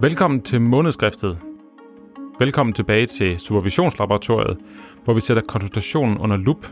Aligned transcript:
Velkommen 0.00 0.42
til 0.42 0.60
månedskriftet. 0.60 1.38
Velkommen 2.38 2.72
tilbage 2.72 3.06
til 3.06 3.38
Supervisionslaboratoriet, 3.38 4.58
hvor 5.04 5.14
vi 5.14 5.20
sætter 5.20 5.42
konsultationen 5.42 6.18
under 6.18 6.36
lup. 6.36 6.66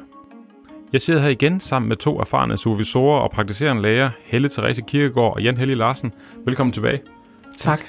Jeg 0.93 1.01
sidder 1.01 1.21
her 1.21 1.29
igen 1.29 1.61
sammen 1.61 1.89
med 1.89 1.97
to 1.97 2.21
erfarne 2.21 2.57
supervisorer 2.57 3.21
og 3.21 3.31
praktiserende 3.31 3.83
læger, 3.83 4.11
Helle 4.25 4.49
Therese 4.49 4.83
Kirkegaard 4.83 5.35
og 5.35 5.43
Jan 5.43 5.57
Helge 5.57 5.75
Larsen. 5.75 6.13
Velkommen 6.45 6.73
tilbage. 6.73 7.01
Tak. 7.59 7.81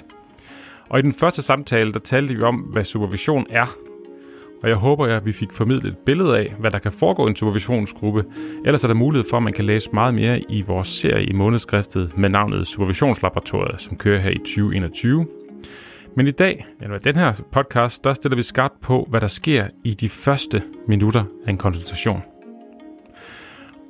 Og 0.89 0.99
i 0.99 1.01
den 1.01 1.13
første 1.13 1.41
samtale, 1.41 1.93
der 1.93 1.99
talte 1.99 2.35
vi 2.35 2.41
om, 2.41 2.55
hvad 2.55 2.83
supervision 2.83 3.45
er. 3.49 3.88
Og 4.63 4.69
jeg 4.69 4.75
håber, 4.75 5.05
at 5.05 5.25
vi 5.25 5.31
fik 5.31 5.53
formidlet 5.53 5.85
et 5.85 5.97
billede 5.97 6.37
af, 6.37 6.55
hvad 6.59 6.71
der 6.71 6.79
kan 6.79 6.91
foregå 6.91 7.25
i 7.25 7.29
en 7.29 7.35
supervisionsgruppe. 7.35 8.25
Ellers 8.65 8.83
er 8.83 8.87
der 8.87 8.95
mulighed 8.95 9.29
for, 9.29 9.37
at 9.37 9.43
man 9.43 9.53
kan 9.53 9.65
læse 9.65 9.89
meget 9.93 10.13
mere 10.13 10.41
i 10.49 10.61
vores 10.61 10.87
serie 10.87 11.25
i 11.25 11.33
månedskriftet 11.33 12.17
med 12.17 12.29
navnet 12.29 12.67
Supervisionslaboratoriet, 12.67 13.81
som 13.81 13.97
kører 13.97 14.19
her 14.19 14.29
i 14.29 14.37
2021. 14.37 15.27
Men 16.15 16.27
i 16.27 16.31
dag, 16.31 16.65
eller 16.81 16.97
den 16.97 17.15
her 17.15 17.41
podcast, 17.51 18.03
der 18.03 18.13
stiller 18.13 18.35
vi 18.35 18.43
skarpt 18.43 18.81
på, 18.81 19.07
hvad 19.09 19.21
der 19.21 19.27
sker 19.27 19.67
i 19.83 19.93
de 19.93 20.09
første 20.09 20.63
minutter 20.87 21.23
af 21.45 21.49
en 21.49 21.57
konsultation. 21.57 22.21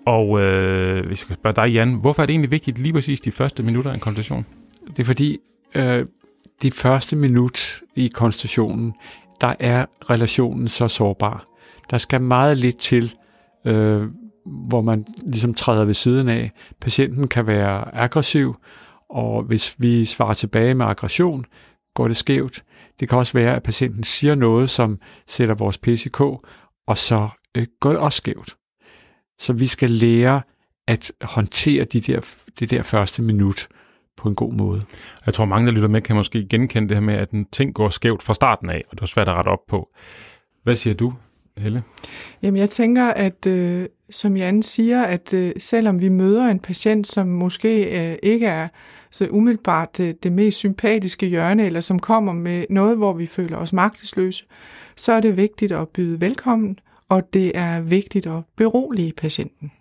Og 0.05 0.41
øh, 0.41 0.97
hvis 0.97 1.09
jeg 1.09 1.17
skal 1.17 1.35
spørge 1.35 1.55
dig, 1.55 1.73
Jan, 1.73 1.93
hvorfor 1.93 2.21
er 2.21 2.25
det 2.25 2.33
egentlig 2.33 2.51
vigtigt 2.51 2.79
lige 2.79 2.93
præcis 2.93 3.21
de 3.21 3.31
første 3.31 3.63
minutter 3.63 3.91
af 3.91 3.93
en 3.93 3.99
konsultation? 3.99 4.45
Det 4.87 4.99
er 4.99 5.03
fordi, 5.03 5.37
øh, 5.75 6.05
de 6.61 6.71
første 6.71 7.15
minut 7.15 7.81
i 7.95 8.07
konsultationen, 8.13 8.93
der 9.41 9.55
er 9.59 9.85
relationen 10.09 10.69
så 10.69 10.87
sårbar. 10.87 11.45
Der 11.89 11.97
skal 11.97 12.21
meget 12.21 12.57
lidt 12.57 12.77
til, 12.77 13.15
øh, 13.65 14.03
hvor 14.45 14.81
man 14.81 15.05
ligesom 15.23 15.53
træder 15.53 15.85
ved 15.85 15.93
siden 15.93 16.29
af. 16.29 16.51
Patienten 16.81 17.27
kan 17.27 17.47
være 17.47 17.95
aggressiv, 17.95 18.55
og 19.09 19.43
hvis 19.43 19.75
vi 19.77 20.05
svarer 20.05 20.33
tilbage 20.33 20.73
med 20.73 20.85
aggression, 20.85 21.45
går 21.93 22.07
det 22.07 22.17
skævt. 22.17 22.63
Det 22.99 23.09
kan 23.09 23.17
også 23.17 23.33
være, 23.33 23.55
at 23.55 23.63
patienten 23.63 24.03
siger 24.03 24.35
noget, 24.35 24.69
som 24.69 24.99
sætter 25.27 25.55
vores 25.55 25.77
PCK, 25.77 26.19
og 26.87 26.97
så 26.97 27.29
øh, 27.57 27.67
går 27.79 27.89
det 27.89 27.99
også 27.99 28.17
skævt. 28.17 28.55
Så 29.39 29.53
vi 29.53 29.67
skal 29.67 29.89
lære 29.89 30.41
at 30.87 31.11
håndtere 31.21 31.83
de 31.83 31.99
der, 31.99 32.21
det 32.59 32.69
der 32.69 32.83
første 32.83 33.21
minut 33.21 33.67
på 34.19 34.29
en 34.29 34.35
god 34.35 34.53
måde. 34.53 34.83
Jeg 35.25 35.33
tror, 35.33 35.45
mange, 35.45 35.65
der 35.65 35.71
lytter 35.71 35.87
med, 35.87 36.01
kan 36.01 36.15
måske 36.15 36.47
genkende 36.47 36.89
det 36.89 36.97
her 36.97 37.01
med, 37.01 37.13
at 37.13 37.31
en 37.31 37.45
ting 37.45 37.73
går 37.73 37.89
skævt 37.89 38.23
fra 38.23 38.33
starten 38.33 38.69
af, 38.69 38.81
og 38.91 38.97
det 38.97 39.01
er 39.01 39.05
svært 39.05 39.29
at 39.29 39.35
rette 39.35 39.49
op 39.49 39.67
på. 39.67 39.89
Hvad 40.63 40.75
siger 40.75 40.93
du, 40.93 41.13
Helle? 41.57 41.83
Jamen, 42.41 42.59
jeg 42.59 42.69
tænker, 42.69 43.07
at 43.07 43.47
øh, 43.47 43.85
som 44.09 44.37
Jan 44.37 44.61
siger, 44.61 45.03
at 45.03 45.33
øh, 45.33 45.51
selvom 45.57 46.01
vi 46.01 46.09
møder 46.09 46.47
en 46.47 46.59
patient, 46.59 47.07
som 47.07 47.27
måske 47.27 48.01
øh, 48.11 48.17
ikke 48.23 48.45
er 48.45 48.67
så 49.11 49.27
umiddelbart 49.29 49.97
det, 49.97 50.23
det 50.23 50.31
mest 50.31 50.57
sympatiske 50.57 51.25
hjørne, 51.25 51.65
eller 51.65 51.79
som 51.79 51.99
kommer 51.99 52.33
med 52.33 52.65
noget, 52.69 52.97
hvor 52.97 53.13
vi 53.13 53.25
føler 53.25 53.57
os 53.57 53.73
magtesløse, 53.73 54.45
så 54.95 55.13
er 55.13 55.19
det 55.19 55.37
vigtigt 55.37 55.71
at 55.71 55.89
byde 55.89 56.21
velkommen, 56.21 56.79
og 57.09 57.33
det 57.33 57.51
er 57.57 57.81
vigtigt 57.81 58.25
at 58.27 58.41
berolige 58.55 59.13
patienten. 59.13 59.71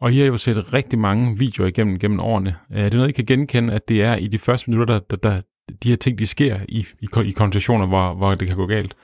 Og 0.00 0.12
I 0.12 0.18
har 0.18 0.26
jo 0.26 0.36
set 0.36 0.72
rigtig 0.72 0.98
mange 0.98 1.38
videoer 1.38 1.68
igennem 1.68 1.98
gennem 1.98 2.20
årene. 2.20 2.56
Øh, 2.72 2.78
er 2.78 2.82
det 2.82 2.94
noget, 2.94 3.08
I 3.08 3.12
kan 3.12 3.24
genkende, 3.24 3.72
at 3.72 3.88
det 3.88 4.02
er 4.02 4.16
i 4.16 4.26
de 4.26 4.38
første 4.38 4.70
minutter, 4.70 4.98
der, 4.98 5.16
der, 5.16 5.30
der 5.30 5.40
de 5.82 5.88
her 5.88 5.96
ting, 5.96 6.18
de 6.18 6.26
sker 6.26 6.58
i, 6.68 6.86
i, 7.00 7.08
i 7.24 7.30
konversationer, 7.30 7.86
hvor, 7.86 8.14
hvor 8.14 8.28
det 8.28 8.48
kan 8.48 8.56
gå 8.56 8.66
galt? 8.66 8.94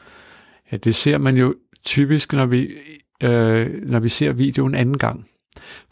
Ja, 0.73 0.77
det 0.77 0.95
ser 0.95 1.19
man 1.19 1.37
jo 1.37 1.55
typisk, 1.85 2.33
når 2.33 2.47
vi, 2.47 2.69
øh, 3.23 3.83
når 3.83 4.01
vi 4.01 4.09
ser 4.09 4.33
videoen 4.33 4.75
anden 4.75 4.99
gang. 4.99 5.27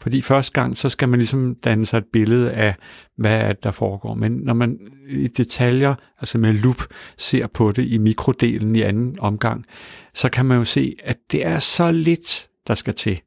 Fordi 0.01 0.21
første 0.21 0.51
gang, 0.51 0.77
så 0.77 0.89
skal 0.89 1.09
man 1.09 1.19
ligesom 1.19 1.55
danne 1.55 1.85
sig 1.85 1.97
et 1.97 2.05
billede 2.13 2.51
af, 2.51 2.75
hvad 3.17 3.35
er 3.35 3.53
der 3.53 3.71
foregår. 3.71 4.13
Men 4.13 4.31
når 4.31 4.53
man 4.53 4.79
i 5.09 5.27
detaljer, 5.27 5.95
altså 6.19 6.37
med 6.37 6.53
lup, 6.53 6.83
ser 7.17 7.47
på 7.47 7.71
det 7.71 7.87
i 7.87 7.97
mikrodelen 7.97 8.75
i 8.75 8.81
anden 8.81 9.19
omgang, 9.19 9.65
så 10.13 10.29
kan 10.29 10.45
man 10.45 10.57
jo 10.57 10.63
se, 10.63 10.95
at 11.03 11.17
det 11.31 11.45
er 11.45 11.59
så 11.59 11.91
lidt, 11.91 12.49
der 12.67 12.73
skal 12.73 12.93
til, 12.93 13.21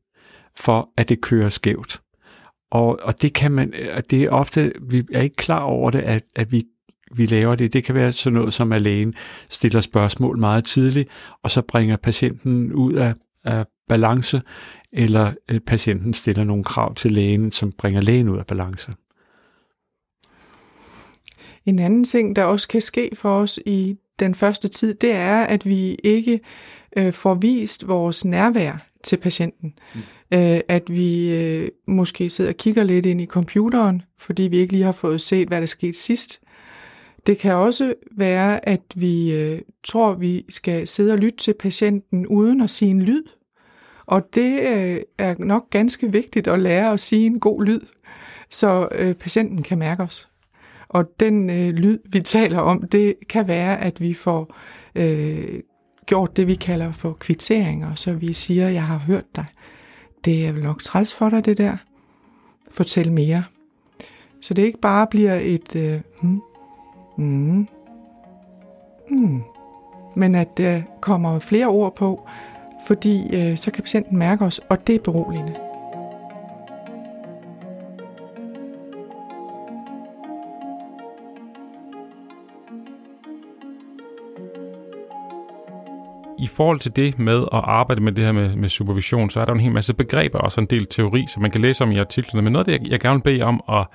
for 0.56 0.90
at 0.96 1.08
det 1.08 1.20
kører 1.20 1.48
skævt. 1.48 2.00
Og, 2.70 2.98
og 3.02 3.22
det 3.22 3.32
kan 3.32 3.52
man, 3.52 3.74
øh, 3.74 4.02
det 4.10 4.22
er 4.22 4.30
ofte, 4.30 4.72
vi 4.82 5.04
er 5.12 5.22
ikke 5.22 5.36
klar 5.36 5.60
over 5.60 5.90
det, 5.90 5.98
at, 6.00 6.22
at 6.36 6.52
vi 6.52 6.64
vi 7.14 7.26
laver 7.26 7.54
det. 7.54 7.72
Det 7.72 7.84
kan 7.84 7.94
være 7.94 8.12
sådan 8.12 8.34
noget 8.34 8.54
som, 8.54 8.72
at 8.72 8.82
lægen 8.82 9.14
stiller 9.50 9.80
spørgsmål 9.80 10.38
meget 10.38 10.64
tidligt, 10.64 11.08
og 11.42 11.50
så 11.50 11.62
bringer 11.62 11.96
patienten 11.96 12.72
ud 12.72 12.92
af, 12.92 13.14
af 13.44 13.66
balance, 13.88 14.42
eller 14.92 15.32
øh, 15.50 15.60
patienten 15.60 16.14
stiller 16.14 16.44
nogle 16.44 16.64
krav 16.64 16.94
til 16.94 17.12
lægen, 17.12 17.52
som 17.52 17.72
bringer 17.72 18.00
lægen 18.00 18.28
ud 18.28 18.38
af 18.38 18.46
balance. 18.46 18.92
En 21.66 21.78
anden 21.78 22.04
ting, 22.04 22.36
der 22.36 22.44
også 22.44 22.68
kan 22.68 22.80
ske 22.80 23.10
for 23.14 23.40
os 23.40 23.58
i 23.66 23.96
den 24.18 24.34
første 24.34 24.68
tid, 24.68 24.94
det 24.94 25.12
er, 25.12 25.42
at 25.44 25.66
vi 25.66 25.94
ikke 26.04 26.40
øh, 26.96 27.12
får 27.12 27.34
vist 27.34 27.88
vores 27.88 28.24
nærvær 28.24 28.91
til 29.02 29.16
patienten. 29.16 29.74
Mm. 29.94 30.00
Øh, 30.38 30.60
at 30.68 30.82
vi 30.88 31.30
øh, 31.30 31.68
måske 31.86 32.28
sidder 32.28 32.50
og 32.50 32.56
kigger 32.56 32.84
lidt 32.84 33.06
ind 33.06 33.20
i 33.20 33.26
computeren, 33.26 34.02
fordi 34.18 34.42
vi 34.42 34.56
ikke 34.56 34.72
lige 34.72 34.84
har 34.84 34.92
fået 34.92 35.20
set, 35.20 35.48
hvad 35.48 35.60
der 35.60 35.66
skete 35.66 35.92
sidst. 35.98 36.40
Det 37.26 37.38
kan 37.38 37.54
også 37.54 37.94
være, 38.16 38.68
at 38.68 38.82
vi 38.94 39.32
øh, 39.32 39.60
tror, 39.84 40.14
vi 40.14 40.44
skal 40.48 40.86
sidde 40.86 41.12
og 41.12 41.18
lytte 41.18 41.38
til 41.38 41.54
patienten 41.60 42.26
uden 42.26 42.60
at 42.60 42.70
sige 42.70 42.90
en 42.90 43.02
lyd. 43.02 43.22
Og 44.06 44.34
det 44.34 44.60
øh, 44.60 45.00
er 45.18 45.34
nok 45.38 45.70
ganske 45.70 46.12
vigtigt 46.12 46.48
at 46.48 46.60
lære 46.60 46.92
at 46.92 47.00
sige 47.00 47.26
en 47.26 47.40
god 47.40 47.64
lyd, 47.64 47.80
så 48.50 48.88
øh, 48.94 49.14
patienten 49.14 49.62
kan 49.62 49.78
mærke 49.78 50.02
os. 50.02 50.28
Og 50.88 51.20
den 51.20 51.50
øh, 51.50 51.68
lyd, 51.68 51.98
vi 52.04 52.20
taler 52.20 52.58
om, 52.58 52.82
det 52.82 53.14
kan 53.28 53.48
være, 53.48 53.80
at 53.80 54.00
vi 54.00 54.14
får 54.14 54.56
øh, 54.94 55.60
gjort 56.06 56.36
det, 56.36 56.46
vi 56.46 56.54
kalder 56.54 56.92
for 56.92 57.16
kvitteringer, 57.20 57.94
så 57.94 58.12
vi 58.12 58.32
siger, 58.32 58.68
jeg 58.68 58.84
har 58.84 58.98
hørt 58.98 59.36
dig. 59.36 59.44
Det 60.24 60.46
er 60.46 60.52
vel 60.52 60.62
nok 60.62 60.82
træls 60.82 61.14
for 61.14 61.28
dig, 61.28 61.44
det 61.44 61.58
der. 61.58 61.76
Fortæl 62.70 63.12
mere. 63.12 63.44
Så 64.40 64.54
det 64.54 64.62
ikke 64.62 64.80
bare 64.80 65.06
bliver 65.06 65.34
et 65.34 65.76
øh, 65.76 66.00
hmm, 66.20 66.40
hmm, 67.16 67.68
hmm, 69.08 69.42
men 70.16 70.34
at 70.34 70.58
der 70.58 70.82
kommer 71.00 71.38
flere 71.38 71.66
ord 71.66 71.96
på, 71.96 72.28
fordi 72.86 73.36
øh, 73.36 73.56
så 73.56 73.70
kan 73.70 73.82
patienten 73.82 74.18
mærke 74.18 74.44
os, 74.44 74.58
og 74.58 74.86
det 74.86 74.94
er 74.94 74.98
beroligende. 74.98 75.71
Forhold 86.52 86.78
til 86.78 86.96
det 86.96 87.18
med 87.18 87.42
at 87.42 87.60
arbejde 87.64 88.00
med 88.00 88.12
det 88.12 88.24
her 88.24 88.32
med, 88.32 88.56
med 88.56 88.68
supervision, 88.68 89.30
så 89.30 89.40
er 89.40 89.44
der 89.44 89.52
en 89.52 89.60
hel 89.60 89.72
masse 89.72 89.94
begreber 89.94 90.38
og 90.38 90.52
en 90.58 90.66
del 90.66 90.86
teori, 90.86 91.24
som 91.28 91.42
man 91.42 91.50
kan 91.50 91.60
læse 91.60 91.84
om 91.84 91.92
i 91.92 91.98
artiklerne. 91.98 92.42
Men 92.42 92.52
noget 92.52 92.68
af 92.68 92.78
det, 92.78 92.86
jeg, 92.86 92.92
jeg 92.92 93.00
gerne 93.00 93.14
vil 93.14 93.22
bede 93.22 93.42
om 93.42 93.60
at, 93.68 93.86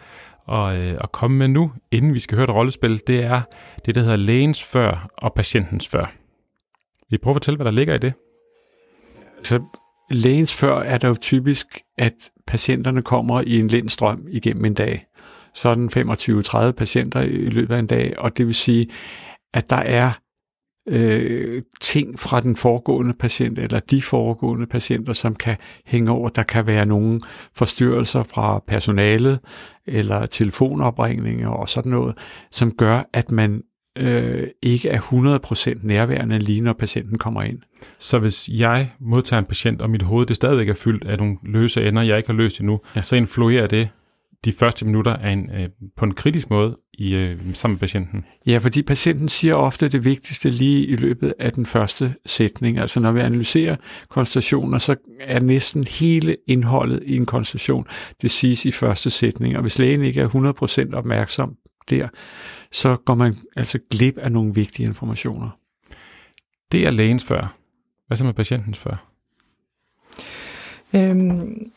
at, 0.55 0.77
øh, 0.77 0.97
at 1.03 1.11
komme 1.11 1.37
med 1.37 1.47
nu, 1.47 1.71
inden 1.91 2.13
vi 2.13 2.19
skal 2.19 2.35
høre 2.35 2.43
et 2.43 2.55
rollespil, 2.55 3.01
det 3.07 3.23
er 3.23 3.41
det, 3.85 3.95
der 3.95 4.01
hedder 4.01 4.15
lægens 4.15 4.63
før 4.63 5.09
og 5.17 5.33
patientens 5.33 5.87
før. 5.87 6.11
Vi 7.09 7.17
prøver 7.17 7.33
at 7.33 7.35
fortælle, 7.35 7.55
hvad 7.55 7.65
der 7.65 7.71
ligger 7.71 7.95
i 7.95 7.97
det? 7.97 8.13
Så 9.43 9.59
lægens 10.09 10.55
før 10.55 10.79
er 10.79 10.97
det 10.97 11.07
jo 11.07 11.15
typisk, 11.21 11.67
at 11.97 12.13
patienterne 12.47 13.01
kommer 13.01 13.41
i 13.47 13.59
en 13.59 13.67
lindstrøm 13.67 14.27
igennem 14.29 14.65
en 14.65 14.73
dag. 14.73 15.05
Sådan 15.53 15.89
25-30 15.95 16.71
patienter 16.71 17.21
i 17.21 17.49
løbet 17.49 17.75
af 17.75 17.79
en 17.79 17.87
dag, 17.87 18.13
og 18.17 18.37
det 18.37 18.45
vil 18.45 18.55
sige, 18.55 18.87
at 19.53 19.69
der 19.69 19.75
er 19.75 20.11
øh, 20.87 21.61
ting 21.81 22.19
fra 22.19 22.39
den 22.39 22.55
foregående 22.55 23.13
patient, 23.13 23.59
eller 23.59 23.79
de 23.79 24.01
foregående 24.01 24.65
patienter, 24.65 25.13
som 25.13 25.35
kan 25.35 25.55
hænge 25.85 26.11
over. 26.11 26.29
Der 26.29 26.43
kan 26.43 26.67
være 26.67 26.85
nogle 26.85 27.21
forstyrrelser 27.55 28.23
fra 28.23 28.63
personalet, 28.67 29.39
eller 29.85 30.25
telefonopringninger 30.25 31.49
og 31.49 31.69
sådan 31.69 31.91
noget, 31.91 32.15
som 32.51 32.71
gør, 32.71 33.09
at 33.13 33.31
man 33.31 33.61
øh, 33.97 34.47
ikke 34.61 34.89
er 34.89 34.99
100% 35.01 35.87
nærværende 35.87 36.39
lige 36.39 36.61
når 36.61 36.73
patienten 36.73 37.17
kommer 37.17 37.41
ind. 37.41 37.59
Så 37.99 38.19
hvis 38.19 38.49
jeg 38.49 38.91
modtager 38.99 39.39
en 39.39 39.45
patient, 39.45 39.81
og 39.81 39.89
mit 39.89 40.01
hoved 40.01 40.25
det 40.25 40.35
stadigvæk 40.35 40.69
er 40.69 40.73
fyldt 40.73 41.07
af 41.07 41.17
nogle 41.17 41.37
løse 41.43 41.87
ender, 41.87 42.01
jeg 42.01 42.17
ikke 42.17 42.29
har 42.29 42.37
løst 42.37 42.59
endnu, 42.59 42.79
ja. 42.95 43.01
så 43.01 43.15
influerer 43.15 43.67
det 43.67 43.89
de 44.45 44.51
første 44.51 44.85
minutter 44.85 45.13
af 45.13 45.31
en, 45.31 45.49
øh, 45.51 45.69
på 45.97 46.05
en 46.05 46.13
kritisk 46.13 46.49
måde 46.49 46.77
i, 46.97 47.15
øh, 47.15 47.39
sammen 47.53 47.73
med 47.73 47.79
patienten. 47.79 48.25
Ja, 48.45 48.57
fordi 48.57 48.81
patienten 48.81 49.29
siger 49.29 49.55
ofte 49.55 49.89
det 49.89 50.05
vigtigste 50.05 50.49
lige 50.49 50.85
i 50.85 50.95
løbet 50.95 51.33
af 51.39 51.51
den 51.51 51.65
første 51.65 52.15
sætning. 52.25 52.79
Altså 52.79 52.99
når 52.99 53.11
vi 53.11 53.19
analyserer 53.19 53.75
konstallationer, 54.09 54.77
så 54.77 54.95
er 55.19 55.39
næsten 55.39 55.83
hele 55.83 56.37
indholdet 56.47 57.03
i 57.05 57.15
en 57.15 57.25
konstellation, 57.25 57.87
det 58.21 58.31
siges 58.31 58.65
i 58.65 58.71
første 58.71 59.09
sætning. 59.09 59.55
Og 59.55 59.61
hvis 59.61 59.79
lægen 59.79 60.03
ikke 60.03 60.21
er 60.21 60.27
100% 60.91 60.93
opmærksom 60.93 61.55
der, 61.89 62.07
så 62.71 62.95
går 62.95 63.15
man 63.15 63.35
altså 63.55 63.79
glip 63.91 64.17
af 64.17 64.31
nogle 64.31 64.53
vigtige 64.53 64.85
informationer. 64.85 65.49
Det 66.71 66.87
er 66.87 66.91
lægens 66.91 67.25
før. 67.25 67.55
Hvad 68.07 68.17
så 68.17 68.23
med 68.23 68.33
patientens 68.33 68.79
før? 68.79 69.05
Øhm, 70.95 71.71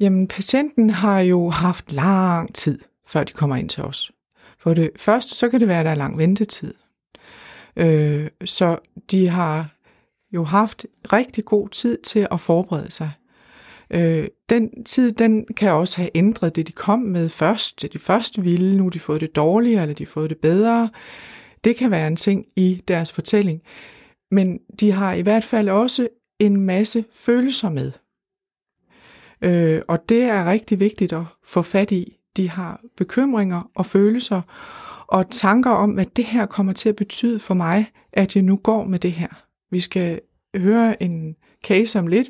Jamen, 0.00 0.28
patienten 0.28 0.90
har 0.90 1.20
jo 1.20 1.50
haft 1.50 1.92
lang 1.92 2.54
tid, 2.54 2.78
før 3.06 3.24
de 3.24 3.32
kommer 3.32 3.56
ind 3.56 3.68
til 3.68 3.82
os. 3.82 4.12
For 4.62 4.74
det 4.74 4.90
første, 4.96 5.34
så 5.34 5.48
kan 5.48 5.60
det 5.60 5.68
være, 5.68 5.80
at 5.80 5.84
der 5.84 5.90
er 5.90 5.94
lang 5.94 6.18
ventetid. 6.18 6.74
Øh, 7.76 8.28
så 8.44 8.78
de 9.10 9.28
har 9.28 9.76
jo 10.32 10.44
haft 10.44 10.86
rigtig 11.12 11.44
god 11.44 11.68
tid 11.68 11.98
til 11.98 12.26
at 12.30 12.40
forberede 12.40 12.90
sig. 12.90 13.10
Øh, 13.90 14.28
den 14.48 14.84
tid, 14.84 15.12
den 15.12 15.46
kan 15.56 15.72
også 15.72 15.96
have 15.96 16.10
ændret 16.14 16.56
det, 16.56 16.66
de 16.66 16.72
kom 16.72 16.98
med 16.98 17.28
først. 17.28 17.82
Det 17.82 17.92
de 17.92 17.98
først 17.98 18.44
ville, 18.44 18.76
nu 18.76 18.82
har 18.82 18.90
de 18.90 19.00
fået 19.00 19.20
det 19.20 19.36
dårligere, 19.36 19.82
eller 19.82 19.94
de 19.94 20.04
har 20.04 20.10
fået 20.10 20.30
det 20.30 20.38
bedre. 20.38 20.90
Det 21.64 21.76
kan 21.76 21.90
være 21.90 22.06
en 22.06 22.16
ting 22.16 22.46
i 22.56 22.82
deres 22.88 23.12
fortælling. 23.12 23.62
Men 24.30 24.58
de 24.80 24.92
har 24.92 25.14
i 25.14 25.20
hvert 25.20 25.44
fald 25.44 25.68
også 25.68 26.08
en 26.38 26.60
masse 26.60 27.04
følelser 27.12 27.70
med. 27.70 27.92
Øh, 29.42 29.82
og 29.88 30.08
det 30.08 30.22
er 30.22 30.50
rigtig 30.50 30.80
vigtigt 30.80 31.12
at 31.12 31.24
få 31.44 31.62
fat 31.62 31.92
i. 31.92 32.21
De 32.36 32.50
har 32.50 32.80
bekymringer 32.96 33.70
og 33.74 33.86
følelser 33.86 34.42
og 35.06 35.30
tanker 35.30 35.70
om, 35.70 35.90
hvad 35.90 36.06
det 36.06 36.24
her 36.24 36.46
kommer 36.46 36.72
til 36.72 36.88
at 36.88 36.96
betyde 36.96 37.38
for 37.38 37.54
mig, 37.54 37.86
at 38.12 38.36
jeg 38.36 38.42
nu 38.42 38.56
går 38.56 38.84
med 38.84 38.98
det 38.98 39.12
her. 39.12 39.28
Vi 39.70 39.80
skal 39.80 40.20
høre 40.56 41.02
en 41.02 41.36
case 41.64 41.98
om 41.98 42.06
lidt, 42.06 42.28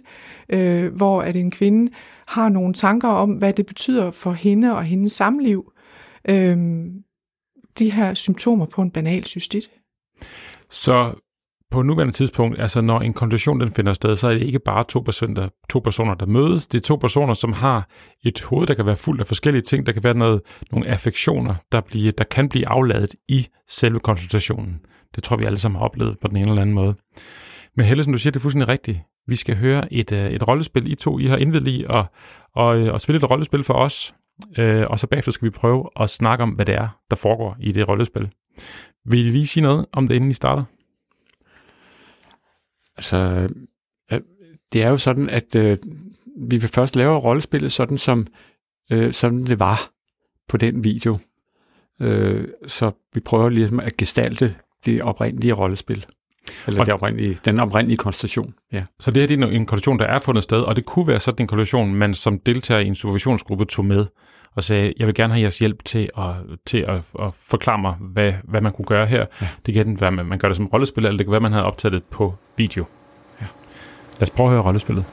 øh, 0.48 0.94
hvor 0.94 1.22
at 1.22 1.36
en 1.36 1.50
kvinde 1.50 1.92
har 2.26 2.48
nogle 2.48 2.74
tanker 2.74 3.08
om, 3.08 3.30
hvad 3.30 3.52
det 3.52 3.66
betyder 3.66 4.10
for 4.10 4.32
hende 4.32 4.76
og 4.76 4.84
hendes 4.84 5.12
samliv, 5.12 5.72
øh, 6.28 6.56
de 7.78 7.90
her 7.90 8.14
symptomer 8.14 8.66
på 8.66 8.82
en 8.82 8.90
banal 8.90 9.24
cystit. 9.24 9.70
Så 10.70 11.14
på 11.72 11.82
nuværende 11.82 12.12
tidspunkt, 12.12 12.60
altså 12.60 12.80
når 12.80 13.00
en 13.00 13.12
konsultation 13.12 13.60
den 13.60 13.72
finder 13.72 13.92
sted, 13.92 14.16
så 14.16 14.28
er 14.28 14.32
det 14.32 14.42
ikke 14.42 14.58
bare 14.58 14.84
to 14.88 15.00
personer, 15.00 15.48
to 15.70 15.78
personer, 15.78 16.14
der 16.14 16.26
mødes. 16.26 16.66
Det 16.66 16.78
er 16.78 16.82
to 16.82 16.96
personer, 16.96 17.34
som 17.34 17.52
har 17.52 17.88
et 18.24 18.40
hoved, 18.40 18.66
der 18.66 18.74
kan 18.74 18.86
være 18.86 18.96
fuldt 18.96 19.20
af 19.20 19.26
forskellige 19.26 19.62
ting. 19.62 19.86
Der 19.86 19.92
kan 19.92 20.04
være 20.04 20.14
noget, 20.14 20.40
nogle 20.72 20.88
affektioner, 20.88 21.54
der, 21.72 21.80
bliver, 21.80 22.12
der 22.12 22.24
kan 22.24 22.48
blive 22.48 22.68
afladet 22.68 23.14
i 23.28 23.46
selve 23.68 24.00
konsultationen. 24.00 24.80
Det 25.14 25.22
tror 25.22 25.36
vi 25.36 25.44
alle 25.44 25.58
sammen 25.58 25.78
har 25.78 25.84
oplevet 25.84 26.16
på 26.22 26.28
den 26.28 26.36
ene 26.36 26.48
eller 26.48 26.62
anden 26.62 26.74
måde. 26.74 26.94
Men 27.76 27.86
Helle, 27.86 28.04
som 28.04 28.12
du 28.12 28.18
siger, 28.18 28.30
det 28.30 28.38
er 28.38 28.42
fuldstændig 28.42 28.68
rigtigt. 28.68 29.00
Vi 29.26 29.36
skal 29.36 29.56
høre 29.56 29.92
et, 29.92 30.12
øh, 30.12 30.30
et 30.30 30.48
rollespil, 30.48 30.92
I 30.92 30.94
to 30.94 31.18
I 31.18 31.26
har 31.26 31.36
indvidet 31.36 31.68
i, 31.68 31.84
og, 31.88 32.06
og, 32.54 32.78
øh, 32.80 32.92
og 32.92 33.00
spille 33.00 33.16
et 33.16 33.30
rollespil 33.30 33.64
for 33.64 33.74
os. 33.74 34.14
Øh, 34.58 34.86
og 34.90 34.98
så 34.98 35.06
bagefter 35.06 35.32
skal 35.32 35.46
vi 35.46 35.50
prøve 35.50 35.88
at 36.00 36.10
snakke 36.10 36.42
om, 36.42 36.50
hvad 36.50 36.66
det 36.66 36.74
er, 36.74 36.88
der 37.10 37.16
foregår 37.16 37.56
i 37.60 37.72
det 37.72 37.88
rollespil. 37.88 38.30
Vil 39.04 39.26
I 39.26 39.30
lige 39.30 39.46
sige 39.46 39.62
noget 39.62 39.86
om 39.92 40.08
det, 40.08 40.14
inden 40.14 40.30
I 40.30 40.34
starter? 40.34 40.64
Altså, 42.96 43.48
det 44.72 44.82
er 44.82 44.88
jo 44.88 44.96
sådan, 44.96 45.30
at 45.30 45.54
øh, 45.56 45.78
vi 46.36 46.56
vil 46.56 46.68
først 46.68 46.96
lave 46.96 47.18
rollespillet 47.18 47.72
sådan, 47.72 47.98
som 47.98 48.26
øh, 48.90 49.12
sådan 49.12 49.46
det 49.46 49.58
var 49.58 49.90
på 50.48 50.56
den 50.56 50.84
video. 50.84 51.18
Øh, 52.00 52.48
så 52.66 52.90
vi 53.14 53.20
prøver 53.20 53.48
ligesom 53.48 53.80
at 53.80 53.96
gestalte 53.96 54.54
det 54.84 55.02
oprindelige 55.02 55.52
rollespil. 55.52 56.06
Eller 56.66 56.80
og, 56.80 56.86
det 56.86 56.94
oprindelige, 56.94 57.38
den 57.44 57.60
oprindelige 57.60 57.96
konstellation. 57.96 58.54
Ja. 58.72 58.84
Så 59.00 59.10
det 59.10 59.22
her 59.22 59.26
det 59.26 59.42
er 59.42 59.46
en 59.46 59.66
konstellation, 59.66 59.98
der 59.98 60.04
er 60.04 60.18
fundet 60.18 60.44
sted, 60.44 60.60
og 60.60 60.76
det 60.76 60.84
kunne 60.84 61.06
være 61.06 61.20
sådan 61.20 61.42
en 61.42 61.46
konstellation, 61.46 61.94
man 61.94 62.14
som 62.14 62.38
deltager 62.38 62.80
i 62.80 62.86
en 62.86 62.94
supervisionsgruppe 62.94 63.64
tog 63.64 63.84
med 63.84 64.06
og 64.56 64.62
sagde, 64.62 64.92
jeg 64.98 65.06
vil 65.06 65.14
gerne 65.14 65.32
have 65.32 65.40
jeres 65.40 65.58
hjælp 65.58 65.84
til 65.84 66.08
at, 66.18 66.34
til 66.66 66.78
at, 66.78 66.96
at 67.20 67.34
forklare 67.34 67.78
mig, 67.78 67.94
hvad, 68.00 68.32
hvad 68.44 68.60
man 68.60 68.72
kunne 68.72 68.84
gøre 68.84 69.06
her. 69.06 69.26
Ja. 69.40 69.48
Det 69.66 69.74
kan 69.74 70.00
være, 70.00 70.10
man 70.10 70.38
gør 70.38 70.48
det 70.48 70.56
som 70.56 70.66
rollespil, 70.66 71.04
eller 71.04 71.16
det 71.16 71.26
kan 71.26 71.30
være, 71.32 71.40
man 71.40 71.52
havde 71.52 71.64
optaget 71.64 71.92
det 71.92 72.04
på 72.04 72.34
video. 72.56 72.84
Ja. 73.40 73.46
Lad 74.12 74.22
os 74.22 74.30
prøve 74.30 74.46
at 74.46 74.52
høre 74.52 74.62
rollespillet. 74.62 75.04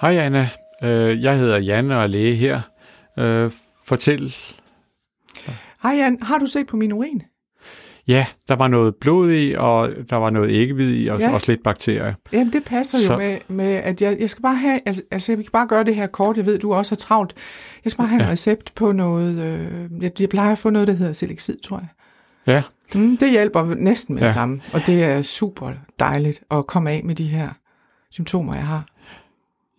Hej 0.00 0.16
Anna, 0.16 0.50
øh, 0.82 1.22
jeg 1.22 1.38
hedder 1.38 1.58
Jan 1.58 1.90
og 1.90 2.02
er 2.02 2.06
læge 2.06 2.34
her. 2.34 2.60
Øh, 3.16 3.52
fortæl. 3.84 4.34
Hej 5.82 5.92
Jan, 5.92 6.22
har 6.22 6.38
du 6.38 6.46
set 6.46 6.66
på 6.66 6.76
min 6.76 6.92
urin? 6.92 7.22
Ja, 8.08 8.26
der 8.48 8.56
var 8.56 8.68
noget 8.68 8.94
blod 8.96 9.32
i, 9.32 9.54
og 9.58 9.90
der 10.10 10.16
var 10.16 10.30
noget 10.30 10.50
æggehvid 10.50 10.94
i, 10.94 11.06
og 11.06 11.20
ja. 11.20 11.34
også 11.34 11.52
lidt 11.52 11.62
bakterier. 11.62 12.14
Jamen, 12.32 12.52
det 12.52 12.64
passer 12.64 12.98
så... 12.98 13.12
jo 13.12 13.18
med, 13.18 13.38
med, 13.48 13.72
at 13.72 14.02
jeg, 14.02 14.16
jeg 14.20 14.30
skal 14.30 14.42
bare 14.42 14.54
have, 14.54 14.80
altså, 14.86 15.32
jeg 15.32 15.36
kan 15.36 15.52
bare 15.52 15.66
gøre 15.66 15.84
det 15.84 15.94
her 15.94 16.06
kort, 16.06 16.36
jeg 16.36 16.46
ved, 16.46 16.58
du 16.58 16.74
også 16.74 16.92
har 16.92 16.96
travlt. 16.96 17.34
Jeg 17.84 17.90
skal 17.90 18.02
bare 18.02 18.08
have 18.08 18.22
ja. 18.22 18.26
en 18.26 18.32
recept 18.32 18.72
på 18.74 18.92
noget, 18.92 19.38
øh, 19.38 20.02
jeg, 20.02 20.20
jeg 20.20 20.28
plejer 20.28 20.52
at 20.52 20.58
få 20.58 20.70
noget, 20.70 20.88
der 20.88 20.94
hedder 20.94 21.12
Selexid, 21.12 21.56
tror 21.64 21.78
jeg. 21.78 21.88
Ja. 22.54 22.62
Mm, 23.00 23.16
det 23.16 23.30
hjælper 23.30 23.74
næsten 23.74 24.14
med 24.14 24.22
ja. 24.22 24.26
det 24.26 24.34
samme, 24.34 24.60
og 24.72 24.86
det 24.86 25.04
er 25.04 25.22
super 25.22 25.72
dejligt 25.98 26.42
at 26.50 26.66
komme 26.66 26.90
af 26.90 27.02
med 27.04 27.14
de 27.14 27.24
her 27.24 27.48
symptomer, 28.10 28.54
jeg 28.54 28.66
har. 28.66 28.86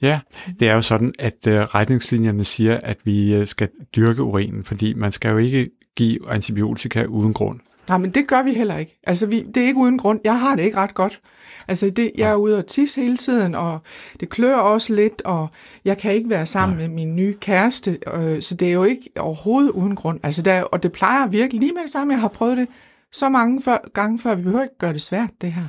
Ja, 0.02 0.20
det 0.60 0.70
er 0.70 0.74
jo 0.74 0.82
sådan, 0.82 1.14
at 1.20 1.48
uh, 1.48 1.54
retningslinjerne 1.54 2.44
siger, 2.44 2.80
at 2.84 2.98
vi 3.04 3.42
uh, 3.42 3.48
skal 3.48 3.70
dyrke 3.96 4.24
urinen, 4.24 4.64
fordi 4.64 4.94
man 4.94 5.12
skal 5.12 5.32
jo 5.32 5.38
ikke 5.38 5.70
give 5.96 6.32
antibiotika 6.32 7.04
uden 7.04 7.34
grund. 7.34 7.60
Nej, 7.90 7.98
men 7.98 8.12
det 8.12 8.28
gør 8.28 8.42
vi 8.42 8.54
heller 8.54 8.78
ikke. 8.78 9.00
Altså, 9.04 9.28
vi, 9.28 9.42
det 9.42 9.64
er 9.64 9.68
ikke 9.68 9.80
uden 9.80 9.98
grund. 9.98 10.20
Jeg 10.24 10.40
har 10.40 10.56
det 10.56 10.64
ikke 10.64 10.78
ret 10.78 10.94
godt. 10.94 11.20
Altså, 11.68 11.90
det, 11.90 12.12
jeg 12.18 12.30
er 12.30 12.36
ude 12.36 12.58
og 12.58 12.68
tisse 12.68 13.02
hele 13.02 13.18
tiden, 13.18 13.56
og 13.56 13.80
det 14.20 14.30
klør 14.30 14.56
også 14.56 14.94
lidt, 14.94 15.22
og 15.26 15.48
jeg 15.86 15.98
kan 15.98 16.14
ikke 16.14 16.30
være 16.30 16.46
sammen 16.46 16.78
Nej. 16.78 16.88
med 16.88 16.96
min 16.96 17.16
nye 17.16 17.34
kæreste, 17.34 18.00
øh, 18.14 18.42
så 18.42 18.56
det 18.56 18.68
er 18.68 18.72
jo 18.72 18.84
ikke 18.84 19.10
overhovedet 19.20 19.70
uden 19.70 19.96
grund. 19.96 20.20
Altså, 20.24 20.42
der, 20.42 20.62
og 20.62 20.84
det 20.84 20.92
plejer 20.92 21.28
virkelig 21.28 21.60
lige 21.60 21.74
med 21.74 21.82
det 21.82 21.90
samme. 21.90 22.14
Jeg 22.14 22.22
har 22.22 22.28
prøvet 22.28 22.58
det 22.58 22.68
så 23.12 23.30
mange 23.30 23.62
før, 23.62 23.78
gange 23.94 24.20
før. 24.20 24.36
Vi 24.36 24.44
behøver 24.44 24.64
ikke 24.64 24.78
gøre 24.78 24.94
det 24.94 25.02
svært, 25.02 25.30
det 25.42 25.52
her. 25.52 25.64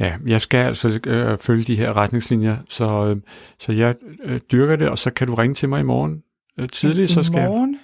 Ja, 0.00 0.12
jeg 0.26 0.40
skal 0.40 0.66
altså 0.66 1.00
øh, 1.06 1.38
følge 1.38 1.64
de 1.64 1.76
her 1.76 1.96
retningslinjer, 1.96 2.56
så, 2.68 3.06
øh, 3.06 3.16
så 3.58 3.72
jeg 3.72 3.94
øh, 4.24 4.40
dyrker 4.52 4.76
det, 4.76 4.88
og 4.88 4.98
så 4.98 5.10
kan 5.10 5.26
du 5.26 5.34
ringe 5.34 5.54
til 5.54 5.68
mig 5.68 5.80
i 5.80 5.82
morgen 5.82 6.22
øh, 6.58 6.68
tidligt, 6.68 7.10
I 7.10 7.14
så 7.14 7.22
skal 7.22 7.48
morgen? 7.48 7.78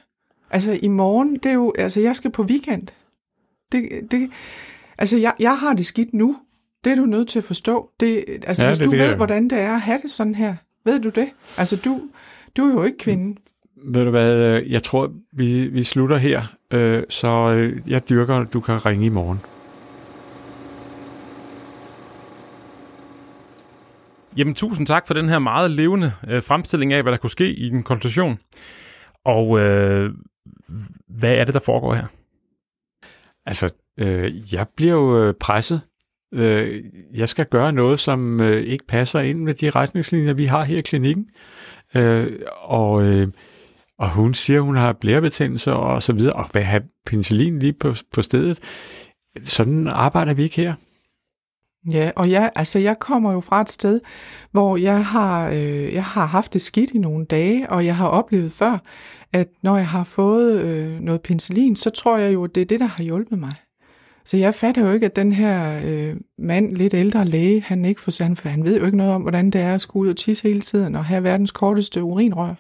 Altså 0.50 0.78
i 0.82 0.88
morgen, 0.88 1.34
det 1.34 1.46
er 1.46 1.54
jo, 1.54 1.74
altså 1.78 2.00
jeg 2.00 2.16
skal 2.16 2.30
på 2.30 2.42
weekend. 2.42 2.88
Det, 3.72 3.88
det, 4.10 4.30
altså, 4.98 5.18
jeg, 5.18 5.32
jeg 5.38 5.58
har 5.58 5.74
det 5.74 5.86
skidt 5.86 6.14
nu. 6.14 6.36
Det 6.84 6.92
er 6.92 6.96
du 6.96 7.06
nødt 7.06 7.28
til 7.28 7.38
at 7.38 7.44
forstå. 7.44 7.90
Det, 8.00 8.24
altså, 8.46 8.64
ja, 8.64 8.68
hvis 8.70 8.78
det 8.78 8.86
du 8.86 8.90
ved, 8.90 8.98
jeg. 8.98 9.16
hvordan 9.16 9.50
det 9.50 9.58
er 9.58 9.74
at 9.74 9.80
have 9.80 9.98
det 10.02 10.10
sådan 10.10 10.34
her, 10.34 10.56
ved 10.84 11.00
du 11.00 11.08
det? 11.08 11.28
Altså, 11.56 11.76
du, 11.76 12.00
du 12.56 12.64
er 12.64 12.72
jo 12.72 12.84
ikke 12.84 12.98
kvinde. 12.98 13.40
Ved 13.84 14.04
du 14.04 14.10
hvad, 14.10 14.34
øh, 14.34 14.72
jeg 14.72 14.82
tror, 14.82 15.12
vi, 15.32 15.66
vi 15.66 15.84
slutter 15.84 16.16
her, 16.16 16.42
øh, 16.70 17.02
så 17.08 17.28
øh, 17.28 17.82
jeg 17.86 18.08
dyrker, 18.08 18.44
du 18.44 18.60
kan 18.60 18.86
ringe 18.86 19.06
i 19.06 19.08
morgen. 19.08 19.40
Jamen, 24.36 24.54
tusind 24.54 24.86
tak 24.86 25.06
for 25.06 25.14
den 25.14 25.28
her 25.28 25.38
meget 25.38 25.70
levende 25.70 26.12
øh, 26.28 26.42
fremstilling 26.42 26.92
af, 26.92 27.02
hvad 27.02 27.12
der 27.12 27.18
kunne 27.18 27.30
ske 27.30 27.54
i 27.54 27.68
en 27.68 27.82
konsultation. 27.82 28.38
Og 29.24 29.58
øh, 29.58 30.10
hvad 31.08 31.34
er 31.34 31.44
det, 31.44 31.54
der 31.54 31.60
foregår 31.60 31.94
her? 31.94 32.06
Altså, 33.48 33.74
øh, 33.98 34.54
jeg 34.54 34.66
bliver 34.76 34.92
jo 34.94 35.22
øh, 35.22 35.34
presset. 35.40 35.80
Øh, 36.34 36.84
jeg 37.14 37.28
skal 37.28 37.46
gøre 37.46 37.72
noget, 37.72 38.00
som 38.00 38.40
øh, 38.40 38.62
ikke 38.62 38.86
passer 38.86 39.20
ind 39.20 39.38
med 39.40 39.54
de 39.54 39.70
retningslinjer, 39.70 40.32
vi 40.32 40.44
har 40.44 40.64
her 40.64 40.78
i 40.78 40.80
klinikken. 40.80 41.28
Øh, 41.94 42.38
og, 42.62 43.02
øh, 43.02 43.28
og 43.98 44.10
hun 44.10 44.34
siger, 44.34 44.60
hun 44.60 44.76
har 44.76 44.92
blærebetændelse 44.92 45.72
og 45.72 46.02
så 46.02 46.12
videre, 46.12 46.32
og 46.32 46.50
vil 46.54 46.62
have 46.62 46.82
penicillin 47.06 47.58
lige 47.58 47.72
på, 47.72 47.94
på 48.12 48.22
stedet. 48.22 48.58
Sådan 49.44 49.86
arbejder 49.86 50.34
vi 50.34 50.42
ikke 50.42 50.56
her. 50.56 50.74
Ja, 51.92 52.10
og 52.16 52.30
jeg, 52.30 52.50
altså 52.54 52.78
jeg 52.78 52.98
kommer 52.98 53.32
jo 53.32 53.40
fra 53.40 53.60
et 53.60 53.70
sted, 53.70 54.00
hvor 54.52 54.76
jeg 54.76 55.06
har, 55.06 55.48
øh, 55.48 55.94
jeg 55.94 56.04
har 56.04 56.26
haft 56.26 56.52
det 56.52 56.60
skidt 56.60 56.90
i 56.90 56.98
nogle 56.98 57.24
dage, 57.24 57.70
og 57.70 57.86
jeg 57.86 57.96
har 57.96 58.08
oplevet 58.08 58.52
før, 58.52 58.78
at 59.32 59.48
når 59.62 59.76
jeg 59.76 59.88
har 59.88 60.04
fået 60.04 60.60
øh, 60.60 61.00
noget 61.00 61.20
penicillin, 61.22 61.76
så 61.76 61.90
tror 61.90 62.18
jeg 62.18 62.34
jo, 62.34 62.44
at 62.44 62.54
det 62.54 62.60
er 62.60 62.64
det, 62.64 62.80
der 62.80 62.86
har 62.86 63.04
hjulpet 63.04 63.38
mig. 63.38 63.52
Så 64.24 64.36
jeg 64.36 64.54
fatter 64.54 64.86
jo 64.86 64.92
ikke, 64.92 65.06
at 65.06 65.16
den 65.16 65.32
her 65.32 65.80
øh, 65.84 66.16
mand, 66.38 66.76
lidt 66.76 66.94
ældre 66.94 67.24
læge, 67.24 67.60
han 67.60 67.84
ikke 67.84 68.00
får 68.00 68.34
for 68.34 68.48
han 68.48 68.64
ved 68.64 68.78
jo 68.78 68.84
ikke 68.84 68.96
noget 68.96 69.12
om, 69.12 69.22
hvordan 69.22 69.50
det 69.50 69.60
er 69.60 69.74
at 69.74 69.80
skulle 69.80 70.04
ud 70.04 70.10
og 70.10 70.16
tisse 70.16 70.48
hele 70.48 70.60
tiden 70.60 70.94
og 70.94 71.04
have 71.04 71.24
verdens 71.24 71.50
korteste 71.50 72.02
urinrør. 72.02 72.54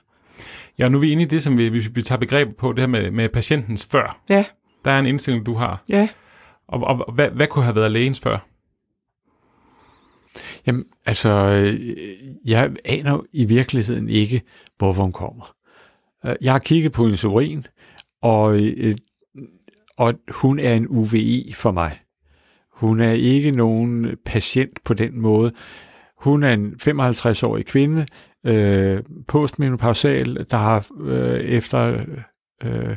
Ja, 0.78 0.88
nu 0.88 0.96
er 0.96 1.00
vi 1.00 1.12
inde 1.12 1.22
i 1.22 1.26
det, 1.26 1.42
som 1.42 1.58
vi, 1.58 1.68
vi 1.68 2.02
tager 2.02 2.18
begreb 2.18 2.56
på, 2.56 2.72
det 2.72 2.78
her 2.78 2.86
med, 2.86 3.10
med 3.10 3.28
patientens 3.28 3.88
før. 3.92 4.20
Ja. 4.28 4.44
Der 4.84 4.90
er 4.90 4.98
en 4.98 5.06
indstilling, 5.06 5.46
du 5.46 5.54
har. 5.54 5.84
Ja. 5.88 6.08
Og, 6.68 6.80
og, 6.80 7.04
og 7.08 7.14
hvad, 7.14 7.30
hvad 7.30 7.46
kunne 7.46 7.64
have 7.64 7.76
været 7.76 7.90
lægens 7.90 8.20
før? 8.20 8.48
Jamen, 10.66 10.84
altså, 11.06 11.30
øh, 11.30 11.96
jeg 12.46 12.70
aner 12.84 13.20
i 13.32 13.44
virkeligheden 13.44 14.08
ikke, 14.08 14.42
hvorfor 14.78 15.02
hun 15.02 15.12
kommer. 15.12 15.52
Øh, 16.26 16.34
jeg 16.40 16.52
har 16.52 16.58
kigget 16.58 16.92
på 16.92 17.02
hendes 17.02 17.24
urin, 17.24 17.64
og, 18.22 18.60
øh, 18.60 18.94
og 19.96 20.14
hun 20.30 20.58
er 20.58 20.74
en 20.74 20.86
UVI 20.88 21.52
for 21.56 21.70
mig. 21.70 21.98
Hun 22.72 23.00
er 23.00 23.12
ikke 23.12 23.50
nogen 23.50 24.16
patient 24.24 24.78
på 24.84 24.94
den 24.94 25.20
måde. 25.20 25.52
Hun 26.18 26.42
er 26.42 26.52
en 26.52 26.74
55-årig 26.82 27.66
kvinde, 27.66 28.06
øh, 28.46 29.02
postmenopausal, 29.28 30.46
der 30.50 30.56
har 30.56 30.86
øh, 31.00 31.40
efter 31.40 32.04
øh, 32.64 32.96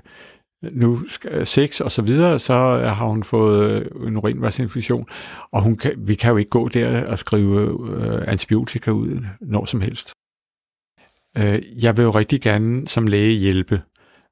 nu 0.72 1.00
øh, 1.25 1.46
sex 1.46 1.82
og 1.82 1.92
så 1.92 2.01
videre, 2.01 2.40
så 2.40 2.54
har 2.94 3.06
hun 3.06 3.24
fået 3.24 3.90
en 4.08 4.18
urinvejsinfektion, 4.18 5.08
og 5.51 5.63
hun 5.63 5.78
kan, 5.78 5.94
vi 5.98 6.16
kan 6.16 6.32
jo 6.32 6.38
ikke 6.38 6.50
gå 6.50 6.68
der 6.68 7.06
og 7.06 7.20
skrive 7.20 7.90
øh, 7.96 8.24
antibiotika 8.28 8.92
ud 8.92 9.25
når 9.42 9.66
som 9.66 9.82
helst. 9.82 10.13
Øh, 11.38 11.84
jeg 11.84 11.98
vil 11.98 12.04
jo 12.04 12.10
rigtig 12.10 12.42
gerne 12.42 12.88
som 12.88 13.08
læge 13.08 13.40
hjælpe, 13.40 13.82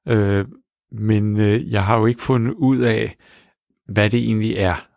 øh, 0.08 0.46
men 0.92 1.38
øh, 1.38 1.72
jeg 1.72 1.86
har 1.86 1.98
jo 1.98 2.06
ikke 2.06 2.22
fundet 2.22 2.54
ud 2.54 2.78
af, 2.78 3.16
hvad 3.88 4.10
det 4.10 4.20
egentlig 4.20 4.56
er, 4.56 4.88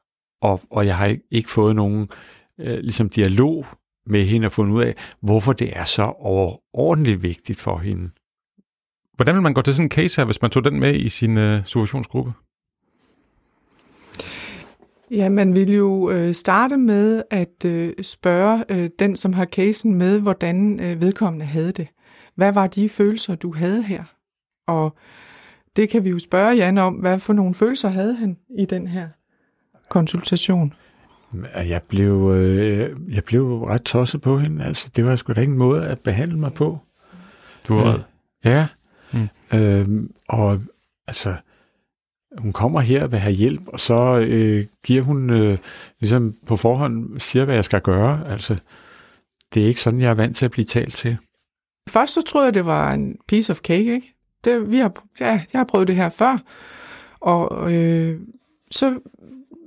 og, 0.40 0.60
og 0.70 0.86
jeg 0.86 0.96
har 0.96 1.16
ikke 1.30 1.50
fået 1.50 1.76
nogen 1.76 2.08
øh, 2.60 2.78
ligesom 2.78 3.08
dialog 3.08 3.66
med 4.06 4.24
hende 4.24 4.46
og 4.46 4.52
fundet 4.52 4.74
ud 4.74 4.82
af, 4.82 4.94
hvorfor 5.20 5.52
det 5.52 5.76
er 5.76 5.84
så 5.84 6.02
overordentligt 6.02 7.22
vigtigt 7.22 7.60
for 7.60 7.78
hende. 7.78 8.10
Hvordan 9.16 9.34
vil 9.34 9.42
man 9.42 9.54
gå 9.54 9.60
til 9.60 9.74
sådan 9.74 9.86
en 9.86 9.90
case 9.90 10.20
her, 10.20 10.24
hvis 10.24 10.42
man 10.42 10.50
tog 10.50 10.64
den 10.64 10.80
med 10.80 10.94
i 10.94 11.08
sin 11.08 11.38
øh, 11.38 11.64
supervisionsgruppe? 11.64 12.32
Ja, 15.12 15.28
man 15.28 15.54
vil 15.54 15.72
jo 15.72 16.10
øh, 16.10 16.34
starte 16.34 16.76
med 16.76 17.22
at 17.30 17.64
øh, 17.66 17.92
spørge 18.02 18.64
øh, 18.68 18.90
den, 18.98 19.16
som 19.16 19.32
har 19.32 19.44
casen 19.44 19.94
med, 19.94 20.20
hvordan 20.20 20.80
øh, 20.80 21.00
vedkommende 21.00 21.46
havde 21.46 21.72
det. 21.72 21.88
Hvad 22.34 22.52
var 22.52 22.66
de 22.66 22.88
følelser, 22.88 23.34
du 23.34 23.54
havde 23.54 23.82
her? 23.82 24.04
Og 24.66 24.96
det 25.76 25.88
kan 25.88 26.04
vi 26.04 26.10
jo 26.10 26.18
spørge 26.18 26.56
Jan 26.56 26.78
om, 26.78 26.94
hvad 26.94 27.18
for 27.18 27.32
nogle 27.32 27.54
følelser 27.54 27.88
havde 27.88 28.14
han 28.14 28.36
i 28.58 28.64
den 28.64 28.86
her 28.86 29.08
konsultation? 29.88 30.74
Jeg 31.54 31.82
blev, 31.88 32.30
øh, 32.34 33.14
jeg 33.14 33.24
blev 33.24 33.62
ret 33.62 33.82
tosset 33.82 34.20
på 34.20 34.38
hende. 34.38 34.64
Altså, 34.64 34.90
det 34.96 35.04
var 35.04 35.16
sgu 35.16 35.32
da 35.32 35.40
ikke 35.40 35.50
en 35.50 35.58
måde 35.58 35.86
at 35.86 36.00
behandle 36.00 36.38
mig 36.38 36.52
på. 36.52 36.78
Du 37.68 37.74
var 37.74 38.02
Ja. 38.44 38.66
Mm. 39.12 39.28
Øhm, 39.52 40.14
og 40.28 40.60
altså, 41.06 41.34
hun 42.38 42.52
kommer 42.52 42.80
her 42.80 43.02
og 43.02 43.12
vil 43.12 43.20
have 43.20 43.34
hjælp, 43.34 43.68
og 43.68 43.80
så 43.80 44.16
øh, 44.28 44.66
giver 44.84 45.02
hun 45.02 45.30
øh, 45.30 45.58
ligesom 46.00 46.34
på 46.46 46.56
forhånd, 46.56 47.20
siger, 47.20 47.44
hvad 47.44 47.54
jeg 47.54 47.64
skal 47.64 47.80
gøre. 47.80 48.28
Altså, 48.28 48.56
det 49.54 49.62
er 49.62 49.66
ikke 49.66 49.80
sådan, 49.80 50.00
jeg 50.00 50.10
er 50.10 50.14
vant 50.14 50.36
til 50.36 50.44
at 50.44 50.50
blive 50.50 50.64
talt 50.64 50.94
til. 50.94 51.16
Først 51.88 52.14
så 52.14 52.22
troede 52.22 52.46
jeg, 52.46 52.54
det 52.54 52.66
var 52.66 52.92
en 52.92 53.16
piece 53.28 53.52
of 53.52 53.58
cake, 53.58 53.94
ikke? 53.94 54.14
Det, 54.44 54.70
vi 54.70 54.76
har, 54.76 54.92
ja, 55.20 55.26
jeg 55.52 55.58
har 55.58 55.64
prøvet 55.64 55.88
det 55.88 55.96
her 55.96 56.08
før, 56.08 56.38
og 57.20 57.72
øh, 57.72 58.20
så 58.70 58.98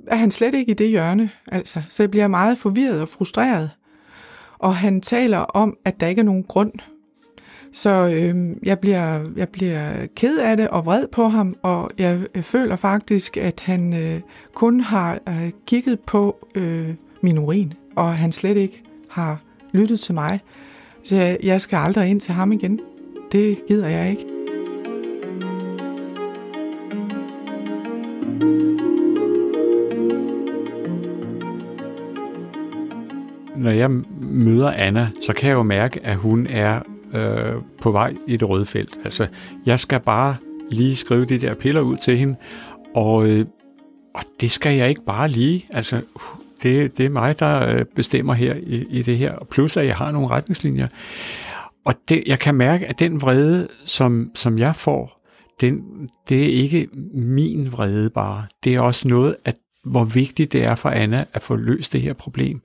er 0.07 0.15
han 0.15 0.31
slet 0.31 0.53
ikke 0.53 0.71
i 0.71 0.75
det 0.75 0.89
hjørne, 0.89 1.29
altså. 1.47 1.81
Så 1.89 2.03
jeg 2.03 2.11
bliver 2.11 2.27
meget 2.27 2.57
forvirret 2.57 3.01
og 3.01 3.07
frustreret. 3.07 3.71
Og 4.57 4.75
han 4.75 5.01
taler 5.01 5.37
om, 5.37 5.77
at 5.85 5.99
der 5.99 6.07
ikke 6.07 6.19
er 6.19 6.25
nogen 6.25 6.43
grund. 6.43 6.71
Så 7.75 8.07
øh, 8.11 8.55
jeg, 8.63 8.79
bliver, 8.79 9.19
jeg 9.35 9.49
bliver 9.49 9.91
ked 10.15 10.37
af 10.37 10.57
det 10.57 10.67
og 10.67 10.85
vred 10.85 11.07
på 11.07 11.27
ham, 11.27 11.55
og 11.61 11.89
jeg 11.97 12.19
føler 12.41 12.75
faktisk, 12.75 13.37
at 13.37 13.61
han 13.61 13.93
øh, 13.93 14.21
kun 14.53 14.79
har 14.79 15.19
øh, 15.29 15.51
kigget 15.67 15.99
på 15.99 16.47
øh, 16.55 16.89
min 17.21 17.37
urin, 17.37 17.73
og 17.95 18.17
han 18.17 18.31
slet 18.31 18.57
ikke 18.57 18.83
har 19.09 19.41
lyttet 19.71 19.99
til 19.99 20.13
mig. 20.13 20.39
Så 21.03 21.15
jeg, 21.15 21.37
jeg 21.43 21.61
skal 21.61 21.77
aldrig 21.77 22.09
ind 22.09 22.21
til 22.21 22.33
ham 22.33 22.51
igen. 22.51 22.79
Det 23.31 23.57
gider 23.67 23.87
jeg 23.87 24.09
ikke. 24.09 24.25
når 33.57 33.71
jeg 33.71 33.91
møder 34.21 34.71
Anna, 34.71 35.09
så 35.21 35.33
kan 35.33 35.49
jeg 35.49 35.55
jo 35.55 35.63
mærke, 35.63 35.99
at 36.03 36.15
hun 36.15 36.47
er 36.47 36.81
øh, 37.15 37.61
på 37.81 37.91
vej 37.91 38.15
i 38.27 38.37
det 38.37 38.49
røde 38.49 38.65
felt. 38.65 38.97
Altså, 39.03 39.27
jeg 39.65 39.79
skal 39.79 39.99
bare 39.99 40.35
lige 40.71 40.95
skrive 40.95 41.25
de 41.25 41.41
der 41.41 41.53
piller 41.53 41.81
ud 41.81 41.97
til 41.97 42.17
hende, 42.17 42.35
og, 42.95 43.27
øh, 43.27 43.45
og 44.13 44.23
det 44.41 44.51
skal 44.51 44.77
jeg 44.77 44.89
ikke 44.89 45.05
bare 45.05 45.29
lige. 45.29 45.65
Altså, 45.69 46.01
det, 46.63 46.97
det 46.97 47.05
er 47.05 47.09
mig, 47.09 47.39
der 47.39 47.75
øh, 47.75 47.85
bestemmer 47.95 48.33
her 48.33 48.55
i, 48.55 48.85
i 48.89 49.01
det 49.01 49.17
her. 49.17 49.47
Plus, 49.51 49.77
at 49.77 49.85
jeg 49.85 49.95
har 49.95 50.11
nogle 50.11 50.27
retningslinjer. 50.27 50.87
Og 51.85 51.93
det, 52.09 52.23
jeg 52.27 52.39
kan 52.39 52.55
mærke, 52.55 52.87
at 52.87 52.99
den 52.99 53.21
vrede, 53.21 53.67
som, 53.85 54.31
som 54.35 54.57
jeg 54.57 54.75
får, 54.75 55.21
den, 55.61 55.83
det 56.29 56.43
er 56.43 56.53
ikke 56.53 56.87
min 57.13 57.71
vrede 57.71 58.09
bare. 58.09 58.45
Det 58.63 58.75
er 58.75 58.79
også 58.79 59.07
noget, 59.07 59.35
at 59.45 59.55
hvor 59.85 60.03
vigtigt 60.03 60.53
det 60.53 60.63
er 60.63 60.75
for 60.75 60.89
Anna 60.89 61.25
at 61.33 61.43
få 61.43 61.55
løst 61.55 61.93
det 61.93 62.01
her 62.01 62.13
problem. 62.13 62.61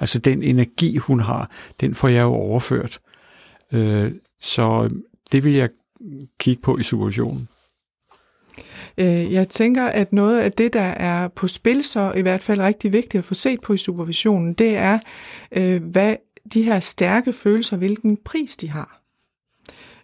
Altså 0.00 0.18
den 0.18 0.42
energi, 0.42 0.96
hun 0.96 1.20
har, 1.20 1.50
den 1.80 1.94
får 1.94 2.08
jeg 2.08 2.22
jo 2.22 2.32
overført. 2.32 2.98
Øh, 3.72 4.12
så 4.40 4.82
øhm, 4.84 5.02
det 5.32 5.44
vil 5.44 5.52
jeg 5.52 5.68
kigge 6.38 6.62
på 6.62 6.78
i 6.78 6.82
situationen. 6.82 7.48
Øh, 8.98 9.32
jeg 9.32 9.48
tænker, 9.48 9.86
at 9.86 10.12
noget 10.12 10.40
af 10.40 10.52
det, 10.52 10.72
der 10.72 10.80
er 10.80 11.28
på 11.28 11.48
spil, 11.48 11.84
så 11.84 12.12
i 12.16 12.20
hvert 12.20 12.42
fald 12.42 12.60
rigtig 12.60 12.92
vigtigt 12.92 13.18
at 13.18 13.24
få 13.24 13.34
set 13.34 13.60
på 13.60 13.72
i 13.72 13.76
supervisionen, 13.76 14.54
det 14.54 14.76
er, 14.76 14.98
øh, 15.52 15.84
hvad 15.84 16.16
de 16.54 16.62
her 16.62 16.80
stærke 16.80 17.32
følelser, 17.32 17.76
hvilken 17.76 18.16
pris 18.24 18.56
de 18.56 18.68
har. 18.68 19.02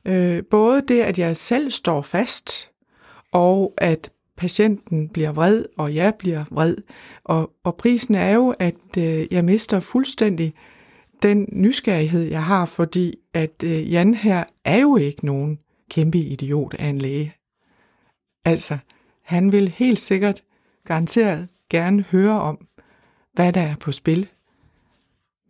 Øh, 0.04 0.42
både 0.50 0.82
det, 0.88 1.00
at 1.00 1.18
jeg 1.18 1.36
selv 1.36 1.70
står 1.70 2.02
fast, 2.02 2.70
og 3.32 3.74
at 3.76 4.10
patienten 4.36 5.08
bliver 5.08 5.32
vred, 5.32 5.64
og 5.76 5.94
jeg 5.94 6.14
bliver 6.14 6.44
vred. 6.50 6.76
Og, 7.24 7.50
og 7.64 7.76
prisen 7.76 8.14
er 8.14 8.30
jo, 8.30 8.54
at 8.58 8.74
jeg 9.30 9.44
mister 9.44 9.80
fuldstændig 9.80 10.54
den 11.22 11.48
nysgerrighed, 11.52 12.22
jeg 12.22 12.44
har, 12.44 12.66
fordi 12.66 13.14
at 13.34 13.64
øh, 13.64 13.92
Jan 13.92 14.14
her 14.14 14.44
er 14.64 14.80
jo 14.80 14.96
ikke 14.96 15.26
nogen 15.26 15.58
kæmpe 15.90 16.18
idiot 16.18 16.74
af 16.74 16.86
en 16.86 16.98
læge. 16.98 17.34
Altså, 18.44 18.78
han 19.22 19.52
vil 19.52 19.68
helt 19.68 20.00
sikkert 20.00 20.42
garanteret 20.84 21.48
gerne 21.70 22.02
høre 22.02 22.40
om, 22.40 22.66
hvad 23.34 23.52
der 23.52 23.60
er 23.60 23.76
på 23.76 23.92
spil. 23.92 24.28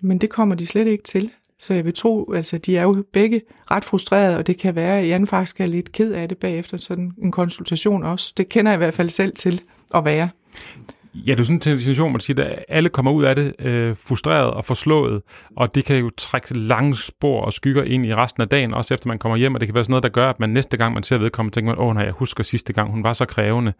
Men 0.00 0.18
det 0.18 0.30
kommer 0.30 0.54
de 0.54 0.66
slet 0.66 0.86
ikke 0.86 1.04
til. 1.04 1.30
Så 1.58 1.74
jeg 1.74 1.84
vil 1.84 1.94
tro, 1.94 2.32
altså 2.32 2.58
de 2.58 2.76
er 2.76 2.82
jo 2.82 3.04
begge 3.12 3.42
ret 3.70 3.84
frustrerede, 3.84 4.36
og 4.36 4.46
det 4.46 4.58
kan 4.58 4.74
være, 4.74 5.00
at 5.00 5.08
Jan 5.08 5.26
faktisk 5.26 5.60
er 5.60 5.66
lidt 5.66 5.92
ked 5.92 6.12
af 6.12 6.28
det 6.28 6.38
bagefter 6.38 6.76
sådan 6.76 7.12
en 7.22 7.32
konsultation 7.32 8.04
også. 8.04 8.34
Det 8.36 8.48
kender 8.48 8.70
jeg 8.72 8.76
i 8.76 8.78
hvert 8.78 8.94
fald 8.94 9.10
selv 9.10 9.34
til 9.34 9.62
at 9.94 10.04
være. 10.04 10.28
Ja, 11.26 11.32
det 11.32 11.40
er 11.40 11.44
sådan 11.44 11.56
en 11.56 11.78
situation, 11.78 12.12
man 12.12 12.20
siger, 12.20 12.44
at 12.44 12.64
alle 12.68 12.88
kommer 12.88 13.12
ud 13.12 13.24
af 13.24 13.34
det 13.34 13.54
øh, 13.58 13.96
frustreret 13.96 14.50
og 14.50 14.64
forslået, 14.64 15.22
og 15.56 15.74
det 15.74 15.84
kan 15.84 15.96
jo 15.96 16.10
trække 16.16 16.58
lange 16.58 16.96
spor 16.96 17.42
og 17.42 17.52
skygger 17.52 17.84
ind 17.84 18.06
i 18.06 18.14
resten 18.14 18.42
af 18.42 18.48
dagen, 18.48 18.74
også 18.74 18.94
efter 18.94 19.08
man 19.08 19.18
kommer 19.18 19.36
hjem, 19.36 19.54
og 19.54 19.60
det 19.60 19.68
kan 19.68 19.74
være 19.74 19.84
sådan 19.84 19.92
noget, 19.92 20.02
der 20.02 20.08
gør, 20.08 20.30
at 20.30 20.40
man 20.40 20.50
næste 20.50 20.76
gang, 20.76 20.94
man 20.94 21.02
ser 21.02 21.18
vedkommende, 21.18 21.54
tænker 21.54 21.72
man, 21.74 21.78
åh 21.78 21.94
nej, 21.94 22.04
jeg 22.04 22.12
husker 22.12 22.44
sidste 22.44 22.72
gang, 22.72 22.90
hun 22.90 23.02
var 23.02 23.12
så 23.12 23.26
krævende. 23.26 23.72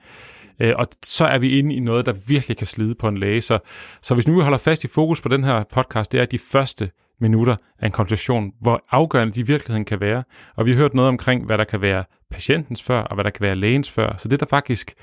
Øh, 0.61 0.73
og 0.77 0.87
så 1.05 1.27
er 1.27 1.39
vi 1.39 1.59
inde 1.59 1.75
i 1.75 1.81
noget, 1.81 2.07
der 2.07 2.15
virkelig 2.29 2.57
kan 2.57 2.67
slide 2.67 2.95
på 2.95 3.09
en 3.09 3.19
læge. 3.19 3.41
Så, 3.41 3.59
så 4.03 4.15
hvis 4.15 4.29
nu 4.29 4.35
vi 4.35 4.43
holder 4.43 4.59
fast 4.59 4.85
i 4.85 4.89
fokus 4.89 5.21
på 5.21 5.29
den 5.29 5.45
her 5.45 5.65
podcast, 5.73 6.13
det 6.13 6.21
er 6.21 6.25
de 6.25 6.39
første 6.39 6.91
minutter 7.21 7.57
af 7.79 7.87
en 7.87 7.93
konsultation, 7.93 8.53
hvor 8.61 8.85
afgørende 8.91 9.35
de 9.35 9.41
i 9.41 9.47
virkeligheden 9.47 9.85
kan 9.85 10.01
være. 10.01 10.25
Og 10.57 10.65
vi 10.65 10.71
har 10.71 10.79
hørt 10.79 10.95
noget 10.95 11.09
omkring, 11.09 11.47
hvad 11.47 11.59
der 11.59 11.65
kan 11.65 11.81
være 11.81 12.05
patientens 12.31 12.83
før, 12.83 13.01
og 13.01 13.15
hvad 13.15 13.25
der 13.25 13.31
kan 13.31 13.43
være 13.43 13.55
lægens 13.55 13.91
før. 13.91 14.15
Så 14.19 14.29
det, 14.29 14.41
der 14.41 14.47
faktisk 14.47 14.95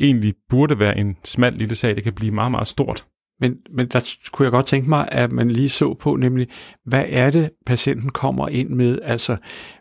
egentlig 0.00 0.34
burde 0.48 0.78
være 0.78 0.98
en 0.98 1.16
smal 1.24 1.52
lille 1.52 1.74
sag, 1.74 1.96
det 1.96 2.04
kan 2.04 2.12
blive 2.12 2.32
meget, 2.32 2.50
meget 2.50 2.66
stort. 2.66 3.06
Men, 3.40 3.56
men 3.76 3.88
der 3.88 4.16
kunne 4.32 4.44
jeg 4.44 4.52
godt 4.52 4.66
tænke 4.66 4.88
mig, 4.88 5.08
at 5.12 5.32
man 5.32 5.50
lige 5.50 5.68
så 5.68 5.94
på, 5.94 6.16
nemlig, 6.16 6.48
hvad 6.84 7.04
er 7.08 7.30
det, 7.30 7.50
patienten 7.66 8.08
kommer 8.08 8.48
ind 8.48 8.68
med? 8.68 8.98
Altså, 9.02 9.36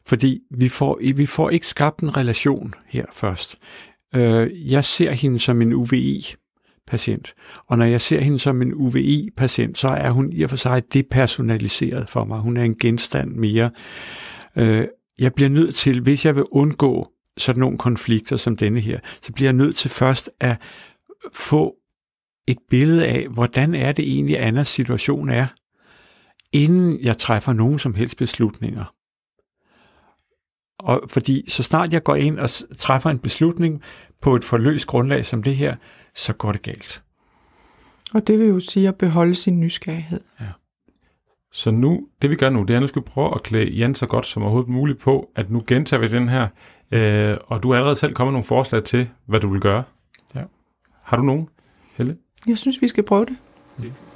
fordi 0.06 0.40
vi 0.58 0.70
får, 0.70 1.00
vi 1.16 1.26
får 1.26 1.50
ikke 1.50 1.68
skabt 1.68 2.00
en 2.00 2.18
relation 2.18 2.74
her 2.88 3.06
først. 3.14 3.56
Øh, 4.16 4.72
jeg 4.72 4.84
ser 4.84 5.12
hende 5.12 5.40
som 5.40 5.62
en 5.62 5.74
UVI, 5.74 6.36
patient. 6.88 7.34
Og 7.68 7.78
når 7.78 7.86
jeg 7.86 8.02
ser 8.02 8.20
hende 8.20 8.40
som 8.40 8.62
en 8.62 8.74
UVI-patient, 8.74 9.78
så 9.78 9.88
er 9.88 10.10
hun 10.10 10.34
i 10.34 10.44
og 10.44 10.50
for 10.50 10.58
sig 10.58 10.94
depersonaliseret 10.94 12.10
for 12.10 12.26
mig. 12.26 12.40
Hun 12.40 12.58
er 12.58 12.64
en 12.64 12.78
genstand 12.78 13.36
mere. 13.36 13.70
Øh, 14.56 14.88
jeg 15.20 15.34
bliver 15.34 15.50
nødt 15.50 15.76
til, 15.76 16.02
hvis 16.02 16.26
jeg 16.26 16.36
vil 16.36 16.44
undgå 16.52 17.12
sådan 17.38 17.60
nogle 17.60 17.78
konflikter 17.78 18.38
som 18.38 18.58
denne 18.58 18.80
her, 18.80 19.00
så 19.22 19.34
bliver 19.34 19.48
jeg 19.48 19.54
nødt 19.54 19.76
til 19.76 19.90
først 19.90 20.30
at 20.40 20.58
få 21.34 21.76
et 22.48 22.58
billede 22.70 23.08
af, 23.08 23.28
hvordan 23.28 23.76
er 23.76 23.92
det 23.92 24.14
egentlig, 24.14 24.40
Annas 24.40 24.68
situation 24.68 25.30
er, 25.30 25.48
inden 26.52 27.00
jeg 27.00 27.18
træffer 27.18 27.54
nogen 27.54 27.80
som 27.80 27.94
helst 27.94 28.18
beslutninger. 28.18 28.94
Og 30.80 31.02
fordi 31.10 31.50
så 31.50 31.64
snart 31.64 31.94
jeg 31.94 32.04
går 32.04 32.16
ind 32.16 32.40
og 32.40 32.50
træffer 32.78 33.10
en 33.10 33.20
beslutning 33.20 33.82
på 34.22 34.36
et 34.36 34.44
forløst 34.44 34.88
grundlag 34.88 35.26
som 35.26 35.44
det 35.44 35.56
her, 35.56 35.76
så 36.16 36.34
går 36.34 36.52
det 36.52 36.62
galt. 36.62 37.04
Og 38.14 38.28
det 38.28 38.40
vil 38.40 38.48
jo 38.48 38.60
sige 38.60 38.88
at 38.88 38.96
beholde 38.96 39.36
sin 39.36 39.60
nysgerrighed. 39.60 40.20
Ja. 40.40 40.46
Så 41.52 41.72
nu, 41.72 42.08
det 42.22 42.30
vi 42.30 42.36
gør 42.36 42.50
nu, 42.50 42.62
det 42.62 42.70
er, 42.70 42.78
at 42.78 42.82
nu 42.82 42.88
skal 42.88 43.02
vi 43.02 43.06
prøve 43.06 43.36
at 43.36 43.44
klæde 43.44 43.70
Jan 43.70 43.96
så 43.96 44.06
godt 44.06 44.26
som 44.26 44.44
overhovedet 44.44 44.70
muligt 44.70 45.00
på, 45.00 45.30
at 45.36 45.52
nu 45.52 45.64
gentager 45.68 46.02
vi 46.02 46.08
den 46.08 46.30
her, 46.30 46.48
øh, 46.92 47.38
og 47.48 47.64
du 47.64 47.72
er 47.72 47.76
allerede 47.76 47.96
selv 47.96 48.14
kommet 48.14 48.34
nogle 48.34 48.44
forslag 48.44 48.84
til, 48.84 49.10
hvad 49.26 49.40
du 49.40 49.50
vil 49.50 49.62
gøre. 49.62 49.84
Ja. 50.36 50.42
Har 51.04 51.18
du 51.18 51.24
nogen, 51.24 51.50
Helle? 51.96 52.18
Jeg 52.48 52.58
synes, 52.58 52.82
vi 52.82 52.88
skal 52.88 53.04
prøve 53.04 53.26
det. 53.26 53.38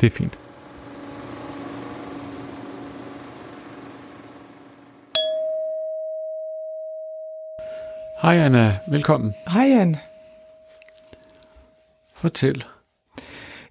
Det 0.02 0.08
er 0.08 0.12
fint. 0.12 0.40
Hej 8.22 8.38
Anna, 8.38 8.78
velkommen. 8.88 9.36
Hej 9.48 9.64
Jan. 9.64 9.98
Fortæl. 12.28 12.64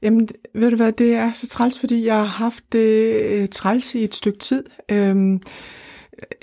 Jamen, 0.03 0.29
ved 0.55 0.71
du 0.71 0.77
hvad, 0.77 0.93
det 0.93 1.15
er 1.15 1.33
så 1.33 1.47
træls, 1.49 1.79
fordi 1.79 2.07
jeg 2.07 2.15
har 2.15 2.25
haft 2.25 2.73
det 2.73 3.23
øh, 3.23 3.49
træls 3.49 3.95
i 3.95 4.05
et 4.05 4.15
stykke 4.15 4.39
tid. 4.39 4.65
Øhm, 4.89 5.43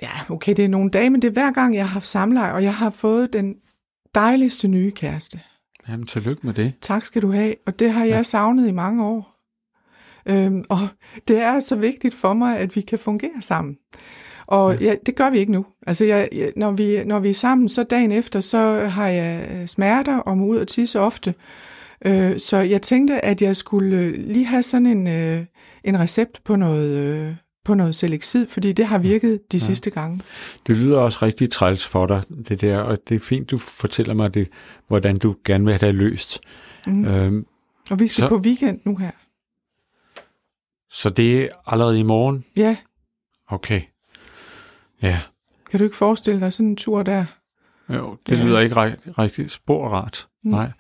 ja, 0.01 0.09
okay, 0.29 0.53
det 0.57 0.65
er 0.65 0.69
nogle 0.69 0.89
dage, 0.89 1.09
men 1.09 1.21
det 1.21 1.27
er 1.27 1.31
hver 1.31 1.51
gang, 1.51 1.75
jeg 1.75 1.83
har 1.83 1.93
haft 1.93 2.07
samleje, 2.07 2.53
og 2.53 2.63
jeg 2.63 2.75
har 2.75 2.89
fået 2.89 3.33
den 3.33 3.55
dejligste 4.15 4.67
nye 4.67 4.91
kæreste. 4.91 5.39
Jamen, 5.89 6.05
tillykke 6.07 6.45
med 6.45 6.53
det. 6.53 6.73
Tak 6.81 7.05
skal 7.05 7.21
du 7.21 7.31
have, 7.31 7.55
og 7.65 7.79
det 7.79 7.91
har 7.91 8.05
jeg 8.05 8.15
ja. 8.15 8.23
savnet 8.23 8.67
i 8.67 8.71
mange 8.71 9.05
år. 9.05 9.39
Øhm, 10.25 10.63
og 10.69 10.87
det 11.27 11.37
er 11.37 11.59
så 11.59 11.75
vigtigt 11.75 12.15
for 12.15 12.33
mig, 12.33 12.57
at 12.57 12.75
vi 12.75 12.81
kan 12.81 12.99
fungere 12.99 13.41
sammen. 13.41 13.77
Og 14.47 14.81
ja. 14.81 14.95
Det 15.05 15.15
gør 15.15 15.29
vi 15.29 15.37
ikke 15.37 15.51
nu. 15.51 15.65
Altså, 15.87 16.05
jeg, 16.05 16.29
jeg, 16.31 16.51
når, 16.55 16.71
vi, 16.71 17.03
når 17.03 17.19
vi 17.19 17.29
er 17.29 17.33
sammen, 17.33 17.69
så 17.69 17.83
dagen 17.83 18.11
efter, 18.11 18.39
så 18.39 18.87
har 18.87 19.07
jeg 19.07 19.49
øh, 19.51 19.67
smerter 19.67 20.17
og 20.17 20.37
må 20.37 20.45
ud 20.45 20.57
og 20.57 20.67
tisse 20.67 20.99
ofte. 20.99 21.33
Øh, 22.05 22.39
så 22.39 22.57
jeg 22.57 22.81
tænkte, 22.81 23.25
at 23.25 23.41
jeg 23.41 23.55
skulle 23.55 23.97
øh, 23.97 24.13
lige 24.27 24.45
have 24.45 24.61
sådan 24.61 24.85
en, 24.85 25.07
øh, 25.07 25.45
en 25.83 25.99
recept 25.99 26.41
på 26.43 26.55
noget, 26.55 26.89
øh, 26.97 27.35
på 27.65 27.73
noget 27.73 27.95
selexid, 27.95 28.47
fordi 28.47 28.73
det 28.73 28.85
har 28.85 28.97
virket 28.97 29.51
de 29.51 29.57
ja. 29.57 29.59
sidste 29.59 29.89
gange. 29.89 30.21
Det 30.67 30.77
lyder 30.77 30.97
også 30.97 31.19
rigtig 31.21 31.49
træls 31.51 31.87
for 31.87 32.05
dig, 32.05 32.23
det 32.49 32.61
der, 32.61 32.79
og 32.79 32.97
det 33.09 33.15
er 33.15 33.19
fint, 33.19 33.51
du 33.51 33.57
fortæller 33.57 34.13
mig, 34.13 34.33
det, 34.33 34.47
hvordan 34.87 35.17
du 35.17 35.35
gerne 35.45 35.65
vil 35.65 35.73
have 35.73 35.87
det 35.87 35.95
løst. 35.95 36.39
Mm. 36.87 37.05
Øhm, 37.05 37.45
Og 37.91 37.99
vi 37.99 38.07
skal 38.07 38.21
så- 38.21 38.27
på 38.29 38.35
weekend 38.45 38.79
nu 38.85 38.95
her. 38.95 39.11
så 40.89 41.09
det 41.09 41.43
er 41.43 41.47
allerede 41.67 41.99
i 41.99 42.03
morgen? 42.03 42.45
Ja, 42.57 42.77
Okay. 43.47 43.81
Ja, 45.01 45.19
kan 45.69 45.79
du 45.79 45.83
ikke 45.83 45.95
forestille 45.95 46.39
dig 46.41 46.53
sådan 46.53 46.69
en 46.69 46.75
tur 46.75 47.03
der? 47.03 47.25
jo, 47.89 48.17
det 48.27 48.37
Ja. 48.37 48.43
lyder 48.43 48.59
ikke 48.59 48.75
ri- 48.75 49.11
rigtig 49.19 49.51
sporret. 49.51 50.27
Mm. 50.43 50.51
Nej. 50.51 50.71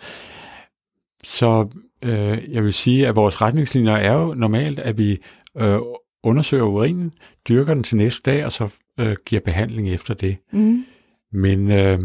Så 1.23 1.67
øh, 2.03 2.53
jeg 2.53 2.63
vil 2.63 2.73
sige, 2.73 3.07
at 3.07 3.15
vores 3.15 3.41
retningslinjer 3.41 3.95
er 3.95 4.13
jo 4.13 4.33
normalt, 4.33 4.79
at 4.79 4.97
vi 4.97 5.17
øh, 5.57 5.77
undersøger 6.23 6.63
urinen, 6.63 7.11
dyrker 7.49 7.73
den 7.73 7.83
til 7.83 7.97
næste 7.97 8.31
dag, 8.31 8.45
og 8.45 8.51
så 8.51 8.69
øh, 8.99 9.15
giver 9.25 9.41
behandling 9.41 9.89
efter 9.89 10.13
det. 10.13 10.37
Mm. 10.53 10.85
Men, 11.33 11.71
øh, 11.71 11.99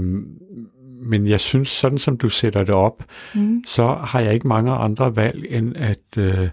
men 1.02 1.26
jeg 1.26 1.40
synes, 1.40 1.68
sådan 1.68 1.98
som 1.98 2.16
du 2.16 2.28
sætter 2.28 2.64
det 2.64 2.74
op, 2.74 3.04
Mm. 3.34 3.62
så 3.66 3.86
har 3.94 4.20
jeg 4.20 4.34
ikke 4.34 4.48
mange 4.48 4.72
andre 4.72 5.16
valg 5.16 5.46
end 5.50 5.76
at, 5.76 6.18
øh, 6.18 6.48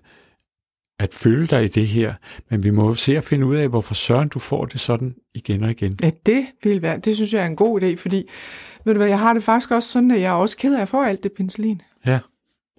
at 1.00 1.14
følge 1.14 1.46
dig 1.48 1.64
i 1.66 1.68
det 1.68 1.88
her. 1.88 2.14
Men 2.50 2.64
vi 2.64 2.70
må 2.70 2.88
jo 2.88 2.94
se 2.94 3.18
at 3.18 3.24
finde 3.24 3.46
ud 3.46 3.56
af, 3.56 3.68
hvorfor 3.70 3.94
søren 3.94 4.28
du 4.28 4.40
får 4.40 4.66
det 4.66 4.80
sådan 4.80 5.16
igen 5.36 5.64
og 5.64 5.72
igen. 5.72 6.00
Ja, 6.04 6.12
det 6.26 6.46
vil 6.64 6.82
være, 6.82 6.98
det 7.00 7.16
synes 7.16 7.34
jeg 7.34 7.42
er 7.44 7.48
en 7.48 7.56
god 7.56 7.82
idé, 7.82 7.96
fordi, 7.96 8.24
ved 8.86 8.94
du 8.94 8.98
hvad, 8.98 9.08
jeg 9.08 9.20
har 9.20 9.34
det 9.34 9.44
faktisk 9.44 9.72
også 9.72 9.90
sådan, 9.90 10.12
at 10.12 10.22
jeg 10.22 10.28
er 10.30 10.36
også 10.36 10.58
ked 10.58 10.76
af 10.78 10.82
at 10.82 10.90
få 10.90 11.04
alt 11.04 11.24
det 11.24 11.32
penicillin. 11.32 11.82
Ja. 12.06 12.20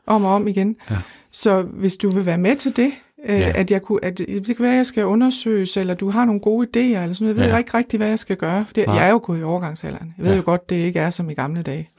Om 0.07 0.25
og 0.25 0.35
om 0.35 0.49
igen. 0.49 0.77
Ja. 0.91 0.97
Så 1.33 1.63
hvis 1.63 1.97
du 1.97 2.11
vil 2.11 2.27
være 2.27 2.39
med 2.39 2.57
til 2.57 2.77
det, 2.77 2.91
øh, 3.29 3.35
Ja. 3.35 3.39
ja. 3.39 3.53
at 3.55 3.71
jeg 3.71 3.83
kunne, 3.83 4.05
at 4.05 4.19
det 4.19 4.47
kan 4.47 4.57
være, 4.63 4.71
at 4.73 4.77
jeg 4.77 4.87
skal 4.87 5.05
undersøges, 5.05 5.77
eller 5.77 5.95
du 5.95 6.11
har 6.11 6.25
nogle 6.25 6.41
gode 6.41 6.67
idéer, 6.67 6.81
eller 6.81 7.13
sådan 7.13 7.25
noget. 7.25 7.37
Jeg 7.37 7.45
ved 7.45 7.53
Ja. 7.53 7.59
ikke 7.59 7.79
rigtig, 7.79 7.97
hvad 7.99 8.09
jeg 8.09 8.19
skal 8.19 8.37
gøre. 8.37 8.65
Det, 8.75 8.85
jeg 8.87 9.07
er 9.07 9.11
jo 9.11 9.21
gået 9.23 9.41
i 9.41 9.43
overgangsalderen. 9.43 10.15
Jeg 10.19 10.25
ved 10.25 10.31
Ja. 10.33 10.37
jo 10.37 10.43
godt, 10.45 10.71
det 10.71 10.77
ikke 10.77 11.01
er 11.01 11.11
som 11.11 11.31
i 11.31 11.35
gamle 11.35 11.63
dage. 11.63 11.91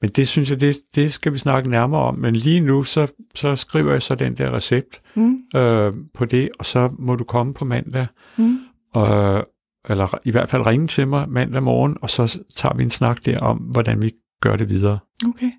Men 0.00 0.10
det 0.10 0.28
synes 0.28 0.50
jeg, 0.50 0.60
det, 0.60 0.76
det 0.94 1.12
skal 1.12 1.32
vi 1.32 1.38
snakke 1.38 1.70
nærmere 1.70 2.00
om. 2.00 2.14
Men 2.18 2.36
lige 2.36 2.60
nu, 2.60 2.82
så, 2.82 3.06
så 3.34 3.56
skriver 3.56 3.92
jeg 3.92 4.02
så 4.02 4.14
den 4.14 4.36
der 4.36 4.54
recept 4.56 5.00
Mm. 5.14 5.38
øh, 5.56 5.92
på 6.14 6.24
det, 6.24 6.48
og 6.58 6.64
så 6.66 6.90
må 6.98 7.14
du 7.16 7.24
komme 7.24 7.54
på 7.54 7.64
mandag, 7.64 8.06
Mm. 8.36 8.58
og, 8.94 9.46
eller 9.88 10.18
i 10.24 10.30
hvert 10.30 10.50
fald 10.50 10.66
ringe 10.66 10.86
til 10.86 11.08
mig 11.08 11.28
mandag 11.28 11.62
morgen, 11.62 11.96
og 12.02 12.10
så 12.10 12.38
tager 12.54 12.74
vi 12.74 12.82
en 12.82 12.90
snak 12.90 13.24
der 13.26 13.38
om, 13.38 13.56
hvordan 13.56 14.02
vi 14.02 14.12
gør 14.40 14.56
det 14.56 14.68
videre. 14.68 14.98
Okay. 15.28 15.50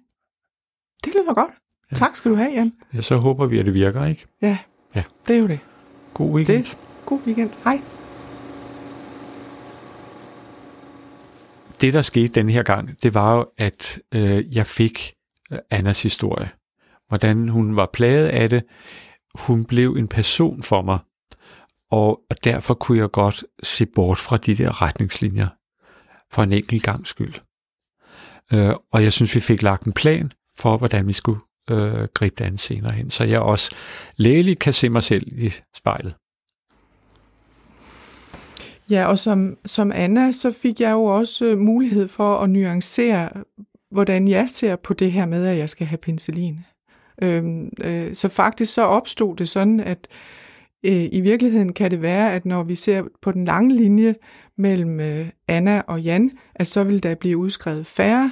Det 1.05 1.13
lyder 1.13 1.33
godt. 1.33 1.51
Ja. 1.91 1.95
Tak 1.95 2.15
skal 2.15 2.31
du 2.31 2.35
have, 2.35 2.51
Jan. 2.51 2.73
Ja, 2.93 3.01
så 3.01 3.17
håber 3.17 3.45
vi, 3.45 3.59
at 3.59 3.65
det 3.65 3.73
virker, 3.73 4.05
ikke? 4.05 4.25
Ja, 4.41 4.57
Ja. 4.95 5.03
det 5.27 5.35
er 5.35 5.39
jo 5.39 5.47
det. 5.47 5.59
God 6.13 6.35
weekend. 6.35 6.63
Det. 6.63 6.77
God 7.05 7.19
weekend. 7.25 7.49
Hej. 7.63 7.81
det, 11.81 11.93
der 11.93 12.01
skete 12.01 12.27
den 12.27 12.49
her 12.49 12.63
gang, 12.63 13.03
det 13.03 13.13
var 13.13 13.35
jo, 13.35 13.45
at 13.57 13.99
øh, 14.13 14.55
jeg 14.55 14.67
fik 14.67 15.13
øh, 15.51 15.57
Annas 15.69 16.03
historie. 16.03 16.49
Hvordan 17.07 17.49
hun 17.49 17.75
var 17.75 17.89
plaget 17.93 18.27
af 18.27 18.49
det. 18.49 18.63
Hun 19.35 19.65
blev 19.65 19.95
en 19.95 20.07
person 20.07 20.63
for 20.63 20.81
mig. 20.81 20.99
Og, 21.91 22.21
og 22.29 22.43
derfor 22.43 22.73
kunne 22.73 22.97
jeg 22.97 23.11
godt 23.11 23.43
se 23.63 23.85
bort 23.85 24.17
fra 24.17 24.37
de 24.37 24.55
der 24.55 24.81
retningslinjer. 24.81 25.47
For 26.33 26.43
en 26.43 26.51
enkelt 26.53 26.83
gang 26.83 27.07
skyld. 27.07 27.33
Øh, 28.53 28.73
og 28.91 29.03
jeg 29.03 29.13
synes, 29.13 29.35
vi 29.35 29.39
fik 29.39 29.61
lagt 29.61 29.83
en 29.83 29.93
plan 29.93 30.31
for, 30.57 30.77
hvordan 30.77 31.07
vi 31.07 31.13
skulle 31.13 31.39
øh, 31.69 32.07
gribe 32.13 32.35
det 32.37 32.45
an 32.45 32.57
senere 32.57 32.91
hen. 32.91 33.11
Så 33.11 33.23
jeg 33.23 33.39
også 33.39 33.75
lægeligt 34.15 34.59
kan 34.59 34.73
se 34.73 34.89
mig 34.89 35.03
selv 35.03 35.27
i 35.27 35.53
spejlet. 35.75 36.15
Ja, 38.89 39.05
og 39.05 39.17
som, 39.17 39.57
som 39.65 39.91
Anna, 39.91 40.31
så 40.31 40.51
fik 40.51 40.81
jeg 40.81 40.91
jo 40.91 41.03
også 41.03 41.45
øh, 41.45 41.57
mulighed 41.57 42.07
for 42.07 42.37
at 42.37 42.49
nuancere, 42.49 43.29
hvordan 43.91 44.27
jeg 44.27 44.49
ser 44.49 44.75
på 44.75 44.93
det 44.93 45.11
her 45.11 45.25
med, 45.25 45.47
at 45.47 45.57
jeg 45.57 45.69
skal 45.69 45.87
have 45.87 45.97
penicillin. 45.97 46.59
Øhm, 47.21 47.69
øh, 47.83 48.15
så 48.15 48.27
faktisk 48.27 48.73
så 48.73 48.81
opstod 48.81 49.35
det 49.35 49.49
sådan, 49.49 49.79
at 49.79 50.07
øh, 50.85 51.07
i 51.11 51.21
virkeligheden 51.21 51.73
kan 51.73 51.91
det 51.91 52.01
være, 52.01 52.33
at 52.33 52.45
når 52.45 52.63
vi 52.63 52.75
ser 52.75 53.03
på 53.21 53.31
den 53.31 53.45
lange 53.45 53.75
linje 53.75 54.15
mellem 54.57 54.99
øh, 54.99 55.29
Anna 55.47 55.81
og 55.87 56.01
Jan, 56.01 56.31
at 56.55 56.67
så 56.67 56.83
vil 56.83 57.03
der 57.03 57.15
blive 57.15 57.37
udskrevet 57.37 57.87
færre 57.87 58.31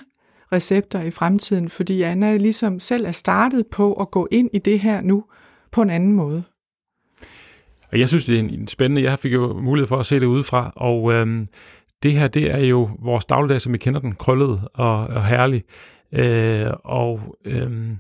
recepter 0.52 1.02
i 1.02 1.12
fremtiden, 1.12 1.70
fordi 1.70 2.02
Anna 2.02 2.38
ligesom 2.38 2.80
selv 2.80 3.06
er 3.06 3.12
startet 3.12 3.68
på 3.72 3.94
at 3.94 4.12
gå 4.12 4.28
ind 4.32 4.50
i 4.54 4.60
det 4.60 4.80
her 4.80 5.02
nu 5.02 5.24
på 5.72 5.82
en 5.82 5.90
anden 5.90 6.14
måde. 6.14 6.44
Og 7.92 8.00
jeg 8.00 8.10
synes, 8.10 8.26
det 8.26 8.36
er 8.36 8.40
en, 8.40 8.68
spændende. 8.68 9.04
Jeg 9.04 9.20
fik 9.20 9.34
jo 9.34 9.54
mulighed 9.62 9.88
for 9.88 9.98
at 9.98 10.06
se 10.06 10.20
det 10.20 10.26
udefra, 10.26 10.74
og 10.76 11.14
øhm, 11.14 11.48
det 12.04 12.14
her, 12.14 12.28
det 12.28 12.52
er 12.52 12.58
jo 12.58 12.90
vores 13.00 13.26
dagligdag, 13.26 13.62
som 13.62 13.74
vi 13.74 13.78
kender 13.78 14.00
den, 14.00 14.16
krøllet 14.16 14.68
og, 14.74 15.08
og 15.08 15.26
herlig. 15.26 15.64
Øh, 16.14 16.72
og 16.84 17.36
øhm, 17.46 17.98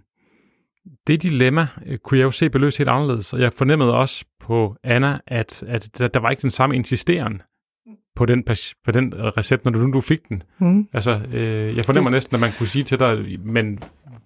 det 1.07 1.23
dilemma 1.23 1.67
øh, 1.85 1.97
kunne 1.97 2.17
jeg 2.17 2.25
jo 2.25 2.31
se 2.31 2.49
beløst 2.49 2.77
helt 2.77 2.89
anderledes, 2.89 3.33
og 3.33 3.39
jeg 3.39 3.53
fornemmede 3.53 3.93
også 3.95 4.25
på 4.39 4.75
Anna, 4.83 5.19
at, 5.27 5.63
at 5.67 5.89
der, 5.97 6.07
der 6.07 6.19
var 6.19 6.29
ikke 6.29 6.41
den 6.41 6.49
samme 6.49 6.75
insisteren 6.75 7.41
på 8.15 8.25
den, 8.25 8.43
på 8.85 8.91
den 8.91 9.13
recept, 9.17 9.65
når 9.65 9.71
du, 9.71 9.91
du 9.91 10.01
fik 10.01 10.29
den. 10.29 10.43
Hmm. 10.57 10.87
Altså, 10.93 11.19
øh, 11.33 11.77
jeg 11.77 11.85
fornemmer 11.85 12.07
Det- 12.09 12.11
næsten, 12.15 12.35
at 12.35 12.41
man 12.41 12.51
kunne 12.57 12.67
sige 12.67 12.83
til 12.83 12.99
dig, 12.99 13.25
men 13.45 13.79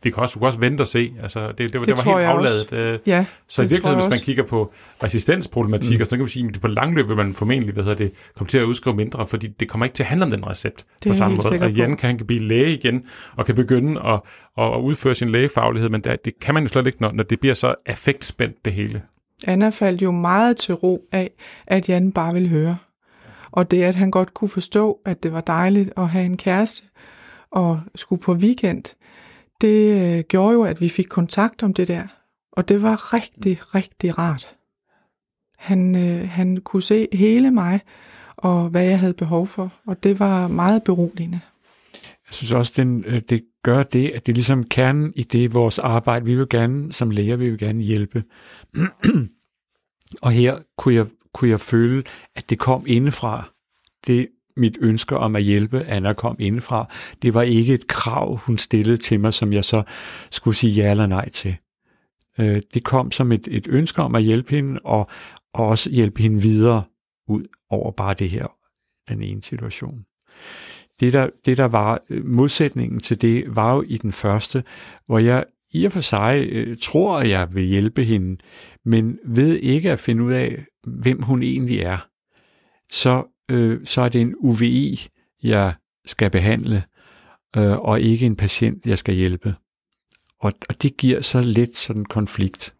vi 0.04 0.10
kan 0.10 0.22
også, 0.22 0.34
du 0.34 0.40
kan 0.40 0.46
også 0.46 0.60
vente 0.60 0.82
og 0.82 0.88
se. 0.88 1.12
Altså, 1.22 1.48
det, 1.48 1.58
det, 1.58 1.74
var- 1.74 1.84
det, 1.86 1.98
Det 1.98 2.06
var 2.06 2.18
helt 2.18 2.28
afladet. 2.30 2.74
Øh, 2.74 3.00
Ja, 3.06 3.26
så 3.48 3.62
i 3.62 3.64
det 3.66 3.72
virkeligheden, 3.72 4.04
hvis 4.04 4.10
man 4.10 4.20
kigger 4.20 4.44
på 4.44 4.74
resistensproblematikker, 5.04 6.00
mm. 6.06 6.06
så 6.06 6.16
kan 6.16 6.20
man 6.20 6.28
sige, 6.28 6.50
at 6.56 6.62
på 6.62 6.68
langløb 6.68 7.08
vil 7.08 7.18
man 7.18 7.34
formentlig 7.34 7.74
hvad 7.74 7.84
hedder 7.84 7.98
det, 7.98 8.12
komme 8.36 8.48
til 8.48 8.58
at 8.58 8.64
udskrive 8.64 8.96
mindre, 8.96 9.28
fordi 9.28 9.48
det 9.48 9.68
kommer 9.70 9.86
ikke 9.86 9.96
til 9.96 10.04
at 10.04 10.08
handle 10.08 10.26
om 10.26 10.32
den 10.32 10.48
recept 10.48 10.86
er 11.06 11.10
på 11.10 11.14
samme 11.14 11.38
måde. 11.52 11.62
Og 11.66 11.72
Jan 11.72 11.98
kan, 11.98 12.08
han 12.10 12.18
kan 12.18 12.28
blive 12.28 12.42
læge 12.42 12.74
igen, 12.74 13.04
og 13.36 13.46
kan 13.46 13.56
begynde 13.56 14.02
at, 14.06 14.20
at, 14.58 14.74
at 14.74 14.80
udføre 14.82 15.16
sin 15.16 15.30
lægefaglighed, 15.30 15.90
men 15.90 16.02
det, 16.02 16.26
det 16.26 16.40
kan 16.40 16.54
man 16.54 16.64
jo 16.64 16.70
slet 16.70 16.88
ikke, 16.88 17.02
når, 17.02 17.12
når 17.12 17.24
det 17.24 17.40
bliver 17.40 17.54
så 17.54 17.76
affektspændt 17.86 18.66
det 18.66 18.74
hele. 18.74 19.02
Anna 19.48 19.70
faldt 19.70 20.02
jo 20.02 20.12
meget 20.12 20.58
til 20.58 20.74
ro 20.76 21.02
af, 21.12 21.32
at 21.68 21.90
Jan 21.90 22.12
bare 22.12 22.34
ville 22.34 22.50
høre. 22.50 22.78
Og 23.52 23.72
det, 23.72 23.84
at 23.84 23.96
han 23.96 24.12
godt 24.12 24.34
kunne 24.34 24.50
forstå, 24.50 25.00
at 25.06 25.24
det 25.24 25.34
var 25.34 25.42
dejligt 25.42 25.94
at 25.98 26.10
have 26.10 26.26
en 26.26 26.38
kæreste 26.38 26.84
og 27.52 27.82
skulle 27.96 28.22
på 28.22 28.34
weekend, 28.34 28.84
det 29.62 30.18
øh, 30.18 30.24
gjorde 30.24 30.54
jo, 30.54 30.64
at 30.64 30.82
vi 30.82 30.90
fik 30.90 31.06
kontakt 31.10 31.64
om 31.64 31.74
det 31.74 31.88
der. 31.88 32.08
Og 32.52 32.70
det 32.70 32.82
var 32.82 33.14
rigtig, 33.14 33.76
rigtig 33.76 34.18
rart. 34.18 34.56
Han, 35.58 35.96
øh, 35.96 36.30
han 36.30 36.58
kunne 36.58 36.82
se 36.82 37.08
hele 37.14 37.52
mig, 37.52 37.80
og 38.38 38.70
hvad 38.70 38.86
jeg 38.86 39.00
havde 39.00 39.14
behov 39.14 39.48
for, 39.48 39.74
og 39.88 40.04
det 40.04 40.20
var 40.20 40.48
meget 40.48 40.84
beroligende. 40.84 41.40
Jeg 42.28 42.34
synes 42.34 42.52
også, 42.52 42.74
den, 42.78 43.04
øh, 43.08 43.22
det 43.30 43.44
gør 43.64 43.84
det, 43.84 44.10
at 44.10 44.26
det 44.26 44.32
er 44.32 44.36
ligesom 44.36 44.64
kernen 44.64 45.14
i 45.16 45.24
det 45.24 45.54
vores 45.54 45.80
arbejde. 45.80 46.26
Vi 46.26 46.36
vil 46.36 46.50
gerne, 46.50 46.94
som 46.94 47.12
læger, 47.12 47.36
vi 47.36 47.50
vil 47.50 47.60
gerne 47.60 47.84
hjælpe. 47.84 48.24
og 50.22 50.32
her 50.32 50.58
kunne 50.78 50.96
jeg, 50.96 51.06
kunne 51.38 51.50
jeg 51.50 51.60
føle, 51.60 52.04
at 52.36 52.50
det 52.50 52.60
kom 52.60 52.84
indefra. 52.88 53.50
Det 54.08 54.28
mit 54.58 54.78
ønske 54.82 55.18
om 55.18 55.36
at 55.36 55.44
hjælpe 55.44 55.84
Anna 55.84 56.14
kom 56.14 56.36
indefra. 56.40 56.90
Det 57.22 57.34
var 57.34 57.42
ikke 57.42 57.74
et 57.74 57.88
krav, 57.88 58.36
hun 58.36 58.58
stillede 58.58 58.98
til 58.98 59.20
mig, 59.20 59.34
som 59.34 59.54
jeg 59.54 59.66
så 59.66 59.84
skulle 60.32 60.58
sige 60.58 60.74
ja 60.74 60.92
eller 60.92 61.08
nej 61.08 61.30
til. 61.30 61.58
Øh, 62.40 62.62
Det 62.74 62.84
kom 62.84 63.12
som 63.12 63.32
et, 63.32 63.48
et 63.52 63.68
ønske 63.70 64.02
om 64.02 64.16
at 64.16 64.24
hjælpe 64.24 64.56
hende, 64.56 64.80
og, 64.84 65.10
og 65.54 65.66
også 65.66 65.90
hjælpe 65.90 66.22
hende 66.22 66.42
videre 66.42 66.84
ud 67.28 67.44
over 67.70 67.92
bare 67.92 68.14
det 68.14 68.30
her, 68.30 68.46
den 69.10 69.22
ene 69.22 69.44
situation. 69.44 70.06
Det 71.00 71.14
der, 71.14 71.30
det 71.46 71.58
der 71.58 71.66
var 71.68 72.02
øh, 72.10 72.26
modsætningen 72.26 73.00
til 73.00 73.22
det, 73.22 73.56
var 73.56 73.76
jo 73.76 73.82
i 73.88 73.98
den 73.98 74.12
første, 74.12 74.64
hvor 75.06 75.20
jeg 75.20 75.46
i 75.72 75.86
og 75.86 75.92
for 75.92 76.02
sig 76.02 76.48
øh, 76.52 76.78
tror, 76.82 77.20
at 77.20 77.30
jeg 77.30 77.48
vil 77.56 77.64
hjælpe 77.64 78.04
hende, 78.04 78.38
men 78.86 79.18
ved 79.26 79.56
ikke 79.56 79.92
at 79.92 80.00
finde 80.00 80.24
ud 80.24 80.34
af, 80.34 80.66
hvem 80.88 81.22
hun 81.22 81.44
egentlig 81.44 81.80
er, 81.80 82.08
så, 82.92 83.24
øh, 83.52 83.86
så 83.86 84.02
er 84.02 84.10
det 84.10 84.22
en 84.22 84.36
UVI, 84.38 85.08
jeg 85.44 85.74
skal 86.06 86.30
behandle, 86.30 86.84
øh, 87.58 87.78
og 87.78 88.02
ikke 88.02 88.26
en 88.26 88.36
patient, 88.36 88.86
jeg 88.86 88.98
skal 88.98 89.16
hjælpe. 89.16 89.56
Og, 90.40 90.54
og 90.70 90.82
det 90.82 90.98
giver 90.98 91.22
så 91.22 91.42
lidt 91.42 91.78
sådan 91.78 92.06
konflikt. 92.06 92.74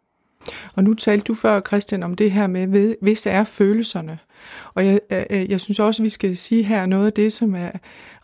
Og 0.76 0.84
nu 0.84 0.94
talte 0.94 1.24
du 1.24 1.34
før, 1.34 1.62
Christian, 1.68 2.04
om 2.04 2.16
det 2.16 2.32
her 2.32 2.48
med, 2.48 2.96
hvis 3.02 3.28
er 3.28 3.44
følelserne. 3.44 4.20
Og 4.74 4.86
jeg, 4.86 5.00
jeg, 5.10 5.46
jeg 5.50 5.62
synes 5.62 5.80
også, 5.80 6.04
vi 6.04 6.10
skal 6.10 6.38
sige 6.38 6.64
her 6.64 6.86
noget 6.86 7.06
af 7.06 7.14
det, 7.14 7.34
som 7.34 7.56
er 7.56 7.72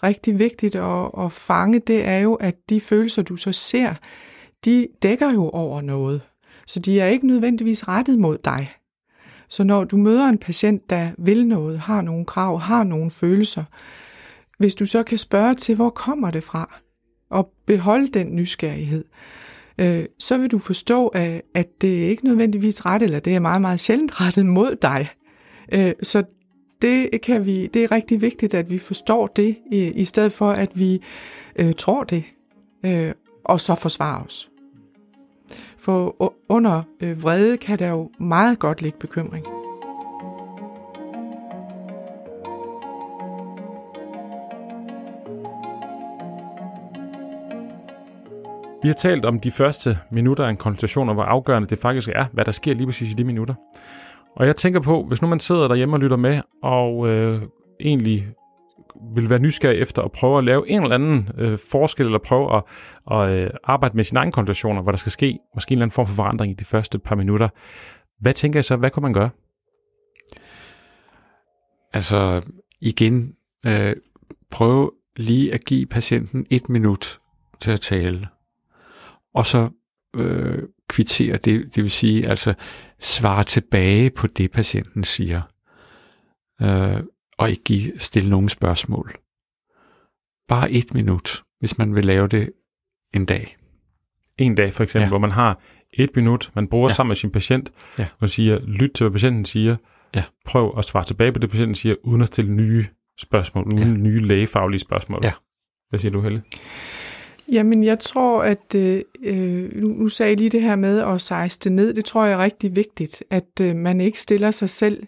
rigtig 0.03 0.39
vigtigt 0.39 0.75
at, 0.75 1.09
at 1.17 1.31
fange, 1.31 1.79
det 1.79 2.07
er 2.07 2.17
jo, 2.17 2.33
at 2.33 2.55
de 2.69 2.81
følelser, 2.81 3.21
du 3.21 3.35
så 3.35 3.51
ser, 3.51 3.93
de 4.65 4.87
dækker 5.01 5.33
jo 5.33 5.49
over 5.49 5.81
noget. 5.81 6.21
Så 6.67 6.79
de 6.79 6.99
er 6.99 7.07
ikke 7.07 7.27
nødvendigvis 7.27 7.87
rettet 7.87 8.19
mod 8.19 8.37
dig. 8.37 8.71
Så 9.49 9.63
når 9.63 9.83
du 9.83 9.97
møder 9.97 10.25
en 10.25 10.37
patient, 10.37 10.89
der 10.89 11.11
vil 11.17 11.47
noget, 11.47 11.79
har 11.79 12.01
nogle 12.01 12.25
krav, 12.25 12.59
har 12.59 12.83
nogle 12.83 13.09
følelser, 13.09 13.63
hvis 14.57 14.75
du 14.75 14.85
så 14.85 15.03
kan 15.03 15.17
spørge 15.17 15.55
til, 15.55 15.75
hvor 15.75 15.89
kommer 15.89 16.31
det 16.31 16.43
fra, 16.43 16.79
og 17.29 17.51
beholde 17.65 18.07
den 18.07 18.35
nysgerrighed, 18.35 19.05
øh, 19.77 20.05
så 20.19 20.37
vil 20.37 20.51
du 20.51 20.57
forstå, 20.57 21.07
at, 21.07 21.41
at 21.53 21.81
det 21.81 22.03
er 22.03 22.09
ikke 22.09 22.25
nødvendigvis 22.25 22.85
ret, 22.85 23.01
eller 23.01 23.19
det 23.19 23.35
er 23.35 23.39
meget, 23.39 23.61
meget 23.61 23.79
sjældent 23.79 24.19
rettet 24.21 24.45
mod 24.45 24.75
dig. 24.75 25.09
Øh, 25.71 25.93
så 26.03 26.23
det, 26.81 27.21
kan 27.21 27.45
vi, 27.45 27.67
det 27.67 27.83
er 27.83 27.91
rigtig 27.91 28.21
vigtigt, 28.21 28.53
at 28.53 28.71
vi 28.71 28.77
forstår 28.77 29.27
det, 29.27 29.57
i, 29.71 29.91
i 29.91 30.05
stedet 30.05 30.31
for, 30.31 30.51
at 30.51 30.79
vi 30.79 31.01
øh, 31.55 31.73
tror 31.73 32.03
det, 32.03 32.23
øh, 32.85 33.11
og 33.45 33.61
så 33.61 33.75
forsvarer 33.75 34.23
os. 34.23 34.49
For 35.85 36.33
under 36.49 36.83
øh, 36.99 37.23
vrede 37.23 37.57
kan 37.57 37.79
der 37.79 37.87
jo 37.87 38.09
meget 38.19 38.59
godt 38.59 38.81
ligge 38.81 38.97
bekymring. 38.99 39.45
Vi 48.81 48.87
har 48.87 48.93
talt 48.93 49.25
om 49.25 49.39
de 49.39 49.51
første 49.51 49.97
minutter 50.11 50.45
af 50.45 50.49
en 50.49 50.57
konsultation, 50.57 51.09
og 51.09 51.13
hvor 51.13 51.23
afgørende 51.23 51.67
det 51.67 51.79
faktisk 51.79 52.09
er, 52.15 52.25
hvad 52.33 52.45
der 52.45 52.51
sker 52.51 52.73
lige 52.73 52.87
præcis 52.87 53.11
i 53.11 53.13
de 53.13 53.23
minutter. 53.23 53.53
Og 54.35 54.47
jeg 54.47 54.55
tænker 54.55 54.79
på, 54.79 55.03
hvis 55.03 55.21
nu 55.21 55.27
man 55.27 55.39
sidder 55.39 55.67
derhjemme 55.67 55.95
og 55.95 55.99
lytter 55.99 56.17
med, 56.17 56.41
og 56.63 57.07
øh, 57.07 57.41
egentlig 57.79 58.27
vil 59.15 59.29
være 59.29 59.39
nysgerrig 59.39 59.79
efter 59.79 60.01
at 60.01 60.11
prøve 60.11 60.37
at 60.37 60.43
lave 60.43 60.69
en 60.69 60.83
eller 60.83 60.95
anden 60.95 61.29
øh, 61.37 61.57
forskel, 61.71 62.05
eller 62.05 62.19
prøve 62.19 62.55
at, 62.55 62.63
at 63.11 63.29
øh, 63.29 63.49
arbejde 63.63 63.95
med 63.95 64.03
sine 64.03 64.19
egne 64.19 64.31
konsultationer, 64.31 64.81
hvor 64.81 64.91
der 64.91 64.97
skal 64.97 65.11
ske 65.11 65.39
måske 65.55 65.71
en 65.71 65.77
eller 65.77 65.85
anden 65.85 65.93
form 65.93 66.05
for 66.07 66.15
forandring 66.15 66.51
i 66.51 66.55
de 66.55 66.65
første 66.65 66.99
par 66.99 67.15
minutter. 67.15 67.49
Hvad 68.19 68.33
tænker 68.33 68.57
jeg 68.57 68.65
så, 68.65 68.75
hvad 68.75 68.89
kunne 68.89 69.01
man 69.01 69.13
gøre? 69.13 69.29
Altså 71.93 72.41
igen, 72.81 73.33
øh, 73.65 73.95
prøv 74.51 74.93
lige 75.17 75.53
at 75.53 75.65
give 75.65 75.85
patienten 75.85 76.45
et 76.49 76.69
minut 76.69 77.19
til 77.59 77.71
at 77.71 77.81
tale 77.81 78.27
og 79.33 79.45
så 79.45 79.69
øh, 80.15 80.63
kvittere 80.87 81.37
det, 81.37 81.75
det 81.75 81.83
vil 81.83 81.91
sige 81.91 82.27
altså 82.27 82.53
svare 82.99 83.43
tilbage 83.43 84.09
på 84.09 84.27
det, 84.27 84.51
patienten 84.51 85.03
siger, 85.03 85.41
øh, 86.61 87.03
og 87.37 87.49
ikke 87.49 87.63
give, 87.63 87.99
stille 87.99 88.29
nogen 88.29 88.49
spørgsmål. 88.49 89.15
Bare 90.47 90.71
et 90.71 90.93
minut, 90.93 91.43
hvis 91.59 91.77
man 91.77 91.95
vil 91.95 92.05
lave 92.05 92.27
det 92.27 92.51
en 93.13 93.25
dag. 93.25 93.57
En 94.37 94.55
dag 94.55 94.73
for 94.73 94.83
eksempel, 94.83 95.05
ja. 95.05 95.09
hvor 95.09 95.17
man 95.17 95.31
har 95.31 95.59
et 95.93 96.09
minut, 96.15 96.51
man 96.55 96.67
bruger 96.67 96.89
ja. 96.89 96.93
sammen 96.93 97.09
med 97.09 97.15
sin 97.15 97.31
patient, 97.31 97.71
ja. 97.99 98.07
man 98.21 98.27
siger, 98.27 98.59
lyt 98.59 98.91
til, 98.95 99.03
hvad 99.03 99.11
patienten 99.11 99.45
siger, 99.45 99.75
ja. 100.15 100.23
prøv 100.45 100.73
at 100.77 100.85
svare 100.85 101.03
tilbage 101.03 101.31
på 101.31 101.39
det, 101.39 101.49
patienten 101.49 101.75
siger, 101.75 101.95
uden 102.03 102.21
at 102.21 102.27
stille 102.27 102.51
nye 102.51 102.85
spørgsmål, 103.19 103.65
uden 103.67 103.79
ja. 103.79 103.85
nye 103.85 104.19
lægefaglige 104.19 104.79
spørgsmål. 104.79 105.19
Ja. 105.23 105.31
Hvad 105.89 105.99
siger 105.99 106.11
du, 106.11 106.21
Helle? 106.21 106.43
Jamen, 107.51 107.83
jeg 107.83 107.99
tror, 107.99 108.43
at 108.43 108.75
øh, 108.75 109.01
øh, 109.23 109.75
nu, 109.81 109.87
nu 109.87 110.07
sagde 110.07 110.29
jeg 110.29 110.37
lige 110.37 110.49
det 110.49 110.61
her 110.61 110.75
med 110.75 110.99
at 110.99 111.21
sejste 111.21 111.69
ned. 111.69 111.93
Det 111.93 112.05
tror 112.05 112.25
jeg 112.25 112.33
er 112.33 112.43
rigtig 112.43 112.75
vigtigt, 112.75 113.23
at 113.29 113.59
øh, 113.61 113.75
man 113.75 114.01
ikke 114.01 114.19
stiller 114.19 114.51
sig 114.51 114.69
selv 114.69 114.99
øh, 115.01 115.07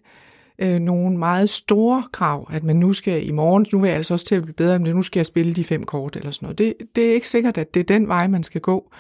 Øh, 0.60 0.80
nogle 0.80 1.18
meget 1.18 1.50
store 1.50 2.04
krav, 2.12 2.50
at 2.54 2.64
man 2.64 2.76
nu 2.76 2.94
skal 2.94 3.28
i 3.28 3.32
morgen, 3.32 3.66
nu 3.74 3.80
vil 3.80 3.88
jeg 3.88 3.96
altså 3.98 4.14
også 4.14 4.26
til 4.26 4.36
at 4.36 4.42
blive 4.42 4.54
bedre, 4.54 4.80
men 4.80 4.96
nu 4.96 5.02
skal 5.02 5.20
jeg 5.20 5.26
spille 5.26 5.54
de 5.54 5.64
fem 5.64 5.84
kort 5.84 6.16
eller 6.16 6.32
sådan 6.32 6.46
noget. 6.46 6.58
Det, 6.58 6.74
det 6.96 7.10
er 7.10 7.14
ikke 7.14 7.30
sikkert, 7.30 7.58
at 7.58 7.74
det 7.74 7.80
er 7.80 7.84
den 7.84 8.08
vej, 8.08 8.28
man 8.28 8.44
skal 8.44 8.62
gå. 8.62 8.92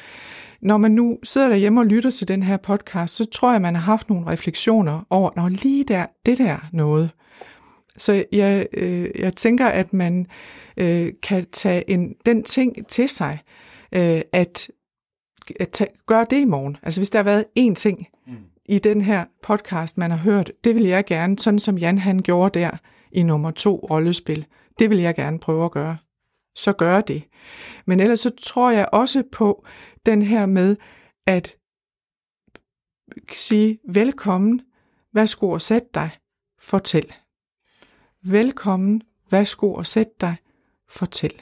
Når 0.62 0.78
man 0.78 0.92
nu 0.92 1.18
sidder 1.24 1.50
derhjemme 1.50 1.82
og 1.82 1.86
lytter 1.86 2.10
til 2.10 2.28
den 2.28 2.44
her 2.44 2.58
podcast, 2.58 3.16
så 3.16 3.26
tror 3.26 3.52
jeg, 3.52 3.62
man 3.62 3.76
har 3.76 3.82
haft 3.82 4.10
nogle 4.10 4.28
refleksioner 4.28 5.06
over, 5.10 5.30
når 5.36 5.50
lige 5.50 5.84
der, 5.84 6.06
det 6.26 6.38
der 6.38 6.58
noget. 6.74 7.10
Så 7.98 8.26
jeg, 8.32 8.68
øh, 8.74 9.10
jeg 9.20 9.36
tænker, 9.36 9.68
at 9.68 9.94
man 9.94 10.28
øh, 10.78 11.14
kan 11.24 11.46
tage 11.52 11.90
en, 11.90 12.14
den 12.26 12.44
ting 12.44 12.88
til 12.88 13.10
sig, 13.10 13.40
øh, 13.92 14.22
at, 14.34 14.72
at 15.60 15.70
tage, 15.70 15.90
gøre 16.08 16.26
det 16.30 16.38
i 16.38 16.46
morgen. 16.46 16.78
Altså 16.84 17.00
hvis 17.00 17.10
der 17.10 17.20
har 17.20 17.24
været 17.24 17.46
én 17.60 17.74
ting 17.74 18.08
mm 18.28 18.36
i 18.66 18.80
den 18.80 19.02
her 19.02 19.26
podcast, 19.44 19.98
man 19.98 20.12
har 20.12 20.18
hørt, 20.18 20.52
det 20.64 20.76
vil 20.76 20.84
jeg 20.84 21.06
gerne, 21.06 21.40
sådan 21.40 21.60
som 21.60 21.78
Jan 21.78 21.98
han 21.98 22.20
gjorde 22.20 22.60
der 22.60 22.72
i 23.12 23.24
nummer 23.24 23.52
to 23.52 23.88
rollespil, 23.92 24.46
det 24.80 24.90
vil 24.90 24.98
jeg 24.98 25.16
gerne 25.16 25.40
prøve 25.40 25.66
at 25.66 25.72
gøre. 25.72 25.98
Så 26.56 26.74
gør 26.74 27.02
det. 27.02 27.24
Men 27.86 28.00
ellers 28.00 28.20
så 28.20 28.32
tror 28.42 28.72
jeg 28.72 28.90
også 28.92 29.24
på 29.32 29.66
den 30.06 30.22
her 30.22 30.46
med 30.46 30.76
at 31.28 31.56
sige 33.32 33.80
velkommen, 33.90 34.62
værsgo 35.14 35.50
og 35.50 35.62
sæt 35.62 35.84
dig, 35.94 36.10
fortæl. 36.60 37.14
Velkommen, 38.24 39.02
værsgo 39.32 39.74
og 39.74 39.86
sæt 39.86 40.22
dig, 40.22 40.36
fortæl. 40.90 41.42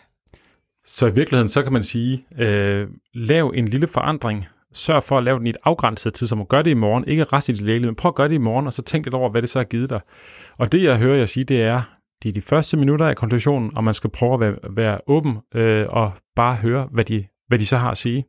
Så 0.86 1.08
i 1.08 1.14
virkeligheden, 1.14 1.50
så 1.50 1.64
kan 1.64 1.74
man 1.74 1.84
sige, 1.84 2.26
øh, 2.38 2.88
lav 3.14 3.54
en 3.56 3.68
lille 3.68 3.88
forandring. 3.88 4.46
Sørg 4.74 5.04
for 5.04 5.18
at 5.18 5.24
lave 5.24 5.40
den 5.40 5.48
i 5.48 5.50
et 5.50 5.58
afgrænset 5.64 6.14
tid, 6.14 6.28
som 6.28 6.46
gør 6.46 6.62
det 6.62 6.72
i 6.72 6.74
morgen. 6.74 7.08
Ikke 7.08 7.24
resten 7.24 7.54
i 7.54 7.58
dit 7.58 7.66
lægeliv, 7.66 7.88
men 7.88 7.96
prøv 7.96 8.10
at 8.10 8.16
gøre 8.16 8.28
det 8.28 8.36
i 8.36 8.38
morgen, 8.38 8.68
og 8.68 8.74
så 8.74 8.82
tænk 8.82 9.06
lidt 9.06 9.16
over, 9.16 9.30
hvad 9.30 9.42
det 9.42 9.50
så 9.50 9.60
har 9.60 9.64
givet 9.64 9.90
dig. 9.90 10.02
Og 10.60 10.72
det, 10.72 10.84
jeg 10.84 10.98
hører 10.98 11.18
jer 11.18 11.26
sige, 11.26 11.44
det 11.44 11.62
er, 11.62 11.82
det 12.24 12.30
er 12.30 12.34
de 12.34 12.42
første 12.42 12.78
minutter 12.78 13.08
af 13.08 13.16
konsultationen, 13.16 13.78
og 13.78 13.84
man 13.84 13.94
skal 13.94 14.10
prøve 14.10 14.34
at 14.34 14.40
være, 14.40 14.56
være 14.76 15.00
åben 15.08 15.38
øh, 15.56 15.86
og 15.90 16.12
bare 16.36 16.56
høre, 16.56 16.88
hvad 16.92 17.04
de, 17.04 17.24
hvad 17.48 17.60
de 17.60 17.66
så 17.66 17.78
har 17.78 17.92
at 17.92 17.98
sige. 17.98 18.26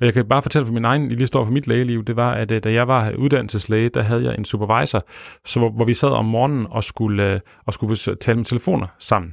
Og 0.00 0.06
jeg 0.06 0.14
kan 0.14 0.28
bare 0.28 0.42
fortælle 0.42 0.66
for 0.66 0.72
min 0.72 0.84
egen 0.84 1.08
lille 1.08 1.22
historie 1.22 1.46
for 1.46 1.52
mit 1.52 1.66
lægeliv, 1.66 2.04
det 2.04 2.16
var, 2.16 2.32
at 2.32 2.52
øh, 2.52 2.64
da 2.64 2.72
jeg 2.72 2.88
var 2.88 3.12
uddannelseslæge, 3.18 3.88
der 3.88 4.02
havde 4.02 4.24
jeg 4.24 4.34
en 4.38 4.44
supervisor, 4.44 5.00
så, 5.44 5.60
hvor, 5.60 5.70
hvor 5.70 5.84
vi 5.84 5.94
sad 5.94 6.08
om 6.08 6.24
morgenen 6.24 6.66
og 6.70 6.84
skulle, 6.84 7.32
øh, 7.32 7.40
og 7.66 7.72
skulle 7.72 7.96
tale 7.96 8.36
med 8.36 8.44
telefoner 8.44 8.86
sammen. 8.98 9.32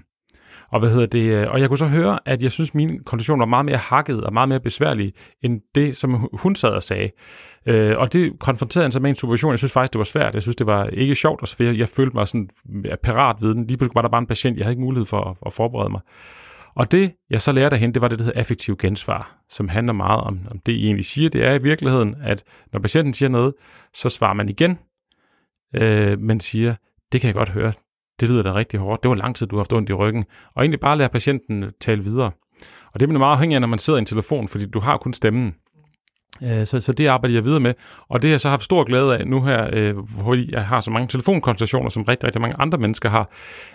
Og, 0.71 0.79
hvad 0.79 0.89
hedder 0.89 1.05
det, 1.05 1.19
øh, 1.19 1.47
og 1.49 1.59
jeg 1.59 1.67
kunne 1.67 1.77
så 1.77 1.85
høre, 1.85 2.19
at 2.25 2.43
jeg 2.43 2.51
synes, 2.51 2.69
at 2.69 2.75
min 2.75 3.03
kondition 3.03 3.39
var 3.39 3.45
meget 3.45 3.65
mere 3.65 3.77
hakket 3.77 4.23
og 4.23 4.33
meget 4.33 4.49
mere 4.49 4.59
besværlig, 4.59 5.13
end 5.43 5.61
det, 5.75 5.95
som 5.95 6.29
hun 6.33 6.55
sad 6.55 6.69
og 6.69 6.83
sagde. 6.83 7.09
Øh, 7.65 7.97
og 7.97 8.13
det 8.13 8.39
konfronterede 8.39 8.83
han 8.83 8.91
sig 8.91 9.01
med 9.01 9.09
en 9.09 9.15
situation, 9.15 9.51
jeg 9.51 9.59
synes 9.59 9.73
faktisk, 9.73 9.93
det 9.93 9.99
var 9.99 10.03
svært. 10.03 10.33
Jeg 10.33 10.41
synes, 10.41 10.55
det 10.55 10.67
var 10.67 10.85
ikke 10.85 11.15
sjovt, 11.15 11.41
og 11.41 11.65
jeg, 11.65 11.77
jeg 11.77 11.89
følte 11.89 12.15
mig 12.15 12.27
sådan 12.27 12.49
parat 13.03 13.35
ved 13.41 13.53
den. 13.53 13.67
Lige 13.67 13.77
pludselig 13.77 13.95
var 13.95 14.01
der 14.01 14.09
bare 14.09 14.21
en 14.21 14.27
patient, 14.27 14.57
jeg 14.57 14.65
havde 14.65 14.73
ikke 14.73 14.83
mulighed 14.83 15.05
for 15.05 15.29
at, 15.29 15.37
at 15.45 15.53
forberede 15.53 15.89
mig. 15.89 16.01
Og 16.75 16.91
det, 16.91 17.11
jeg 17.29 17.41
så 17.41 17.51
lærte 17.51 17.73
af 17.73 17.79
hende, 17.79 17.93
det 17.93 18.01
var 18.01 18.07
det, 18.07 18.19
der 18.19 18.25
hedder 18.25 18.39
affektiv 18.39 18.77
gensvar, 18.77 19.37
som 19.49 19.69
handler 19.69 19.93
meget 19.93 20.21
om, 20.21 20.39
om 20.51 20.59
det, 20.65 20.71
I 20.71 20.85
egentlig 20.85 21.05
siger. 21.05 21.29
Det 21.29 21.45
er 21.45 21.53
i 21.53 21.61
virkeligheden, 21.61 22.15
at 22.23 22.43
når 22.73 22.79
patienten 22.79 23.13
siger 23.13 23.29
noget, 23.29 23.53
så 23.93 24.09
svarer 24.09 24.33
man 24.33 24.49
igen, 24.49 24.77
øh, 25.75 26.19
men 26.19 26.39
siger, 26.39 26.75
det 27.11 27.21
kan 27.21 27.27
jeg 27.27 27.35
godt 27.35 27.49
høre, 27.49 27.73
det 28.19 28.29
lyder 28.29 28.43
da 28.43 28.53
rigtig 28.53 28.79
hårdt, 28.79 29.03
det 29.03 29.09
var 29.09 29.15
lang 29.15 29.35
tid, 29.35 29.47
du 29.47 29.55
har 29.55 29.59
haft 29.59 29.73
ondt 29.73 29.89
i 29.89 29.93
ryggen. 29.93 30.23
Og 30.55 30.63
egentlig 30.63 30.79
bare 30.79 30.97
lade 30.97 31.09
patienten 31.09 31.71
tale 31.81 32.03
videre. 32.03 32.31
Og 32.93 32.99
det 32.99 33.09
er 33.09 33.17
meget 33.17 33.31
afhængigt 33.31 33.55
af, 33.55 33.61
når 33.61 33.67
man 33.67 33.79
sidder 33.79 33.97
i 33.97 33.99
en 33.99 34.05
telefon, 34.05 34.47
fordi 34.47 34.65
du 34.65 34.79
har 34.79 34.97
kun 34.97 35.13
stemmen. 35.13 35.53
Øh, 36.43 36.65
så, 36.65 36.79
så 36.79 36.93
det 36.93 37.07
arbejder 37.07 37.35
jeg 37.35 37.43
videre 37.43 37.59
med, 37.59 37.73
og 38.09 38.21
det 38.21 38.29
har 38.29 38.33
jeg 38.33 38.41
så 38.41 38.49
haft 38.49 38.63
stor 38.63 38.83
glæde 38.83 39.17
af 39.17 39.27
nu 39.27 39.43
her, 39.43 39.69
øh, 39.73 39.97
hvor 39.97 40.51
jeg 40.51 40.65
har 40.65 40.81
så 40.81 40.91
mange 40.91 41.07
telefonkonsultationer, 41.07 41.89
som 41.89 42.03
rigtig, 42.03 42.25
rigtig 42.25 42.41
mange 42.41 42.55
andre 42.59 42.77
mennesker 42.77 43.09
har, 43.09 43.27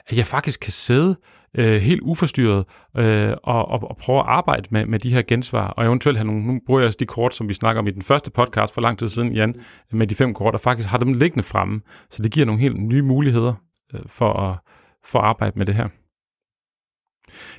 at 0.06 0.16
jeg 0.16 0.26
faktisk 0.26 0.60
kan 0.60 0.72
sidde 0.72 1.16
øh, 1.58 1.82
helt 1.82 2.00
uforstyrret 2.00 2.64
øh, 2.96 3.32
og, 3.42 3.68
og, 3.68 3.90
og 3.90 3.96
prøve 3.96 4.18
at 4.18 4.24
arbejde 4.28 4.68
med, 4.70 4.86
med 4.86 4.98
de 4.98 5.10
her 5.10 5.22
gensvar, 5.22 5.66
og 5.66 5.84
eventuelt 5.84 6.18
have 6.18 6.26
nogle, 6.26 6.46
nu 6.46 6.60
bruger 6.66 6.80
jeg 6.80 6.86
også 6.86 6.98
de 7.00 7.06
kort, 7.06 7.34
som 7.34 7.48
vi 7.48 7.52
snakker 7.52 7.82
om 7.82 7.86
i 7.86 7.90
den 7.90 8.02
første 8.02 8.30
podcast 8.30 8.74
for 8.74 8.80
lang 8.80 8.98
tid 8.98 9.08
siden, 9.08 9.32
Jan, 9.32 9.54
med 9.92 10.06
de 10.06 10.14
fem 10.14 10.34
kort, 10.34 10.54
og 10.54 10.60
faktisk 10.60 10.88
har 10.88 10.98
dem 10.98 11.12
liggende 11.12 11.42
fremme, 11.42 11.80
så 12.10 12.22
det 12.22 12.32
giver 12.32 12.46
nogle 12.46 12.60
helt 12.60 12.82
nye 12.82 13.02
muligheder 13.02 13.54
Øh, 13.94 14.00
for, 14.06 14.32
at, 14.32 14.58
for 15.04 15.18
at 15.18 15.24
arbejde 15.24 15.58
med 15.58 15.66
det 15.66 15.74
her. 15.74 15.88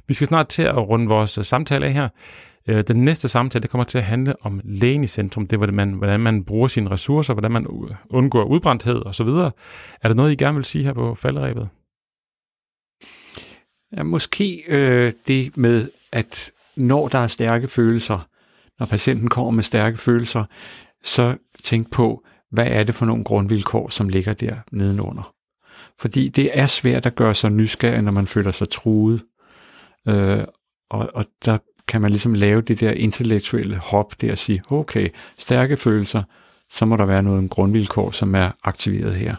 Vi 0.07 0.13
skal 0.13 0.27
snart 0.27 0.47
til 0.47 0.63
at 0.63 0.77
runde 0.77 1.07
vores 1.07 1.37
øh, 1.37 1.43
samtale 1.43 1.85
af 1.85 1.93
her. 1.93 2.09
Øh, 2.67 2.83
den 2.87 3.05
næste 3.05 3.27
samtale 3.27 3.61
det 3.61 3.69
kommer 3.69 3.83
til 3.83 3.97
at 3.97 4.03
handle 4.03 4.35
om 4.41 4.61
lægen 4.63 5.03
i 5.03 5.07
centrum. 5.07 5.47
Det 5.47 5.53
er, 5.53 5.57
hvordan 5.57 5.75
man, 5.75 5.93
hvordan 5.93 6.19
man 6.19 6.45
bruger 6.45 6.67
sine 6.67 6.89
ressourcer, 6.89 7.33
hvordan 7.33 7.51
man 7.51 7.67
undgår 8.09 8.43
udbrændthed 8.43 9.05
osv. 9.05 9.27
Er 9.27 10.07
der 10.07 10.13
noget, 10.13 10.31
I 10.31 10.35
gerne 10.35 10.55
vil 10.55 10.65
sige 10.65 10.83
her 10.83 10.93
på 10.93 11.15
falderæbet? 11.15 11.69
Ja, 13.97 14.03
måske 14.03 14.63
øh, 14.67 15.11
det 15.27 15.57
med, 15.57 15.89
at 16.11 16.51
når 16.75 17.07
der 17.07 17.19
er 17.19 17.27
stærke 17.27 17.67
følelser, 17.67 18.27
når 18.79 18.85
patienten 18.85 19.27
kommer 19.29 19.51
med 19.51 19.63
stærke 19.63 19.97
følelser, 19.97 20.43
så 21.03 21.37
tænk 21.63 21.91
på, 21.91 22.23
hvad 22.51 22.67
er 22.67 22.83
det 22.83 22.95
for 22.95 23.05
nogle 23.05 23.23
grundvilkår, 23.23 23.89
som 23.89 24.09
ligger 24.09 24.33
der 24.33 24.55
nedenunder. 24.71 25.34
Fordi 25.99 26.29
det 26.29 26.59
er 26.59 26.65
svært 26.65 27.05
at 27.05 27.15
gøre 27.15 27.35
sig 27.35 27.51
nysgerrig, 27.51 28.01
når 28.01 28.11
man 28.11 28.27
føler 28.27 28.51
sig 28.51 28.69
truet. 28.69 29.23
Øh, 30.07 30.43
og, 30.89 31.09
og 31.13 31.25
der 31.45 31.57
kan 31.87 32.01
man 32.01 32.11
ligesom 32.11 32.33
lave 32.33 32.61
det 32.61 32.79
der 32.79 32.91
intellektuelle 32.91 33.77
hop 33.77 34.21
der 34.21 34.31
og 34.31 34.37
sige, 34.37 34.61
okay, 34.69 35.09
stærke 35.37 35.77
følelser, 35.77 36.23
så 36.71 36.85
må 36.85 36.97
der 36.97 37.05
være 37.05 37.23
noget 37.23 37.39
en 37.39 37.49
grundvilkår, 37.49 38.11
som 38.11 38.35
er 38.35 38.51
aktiveret 38.63 39.15
her. 39.15 39.35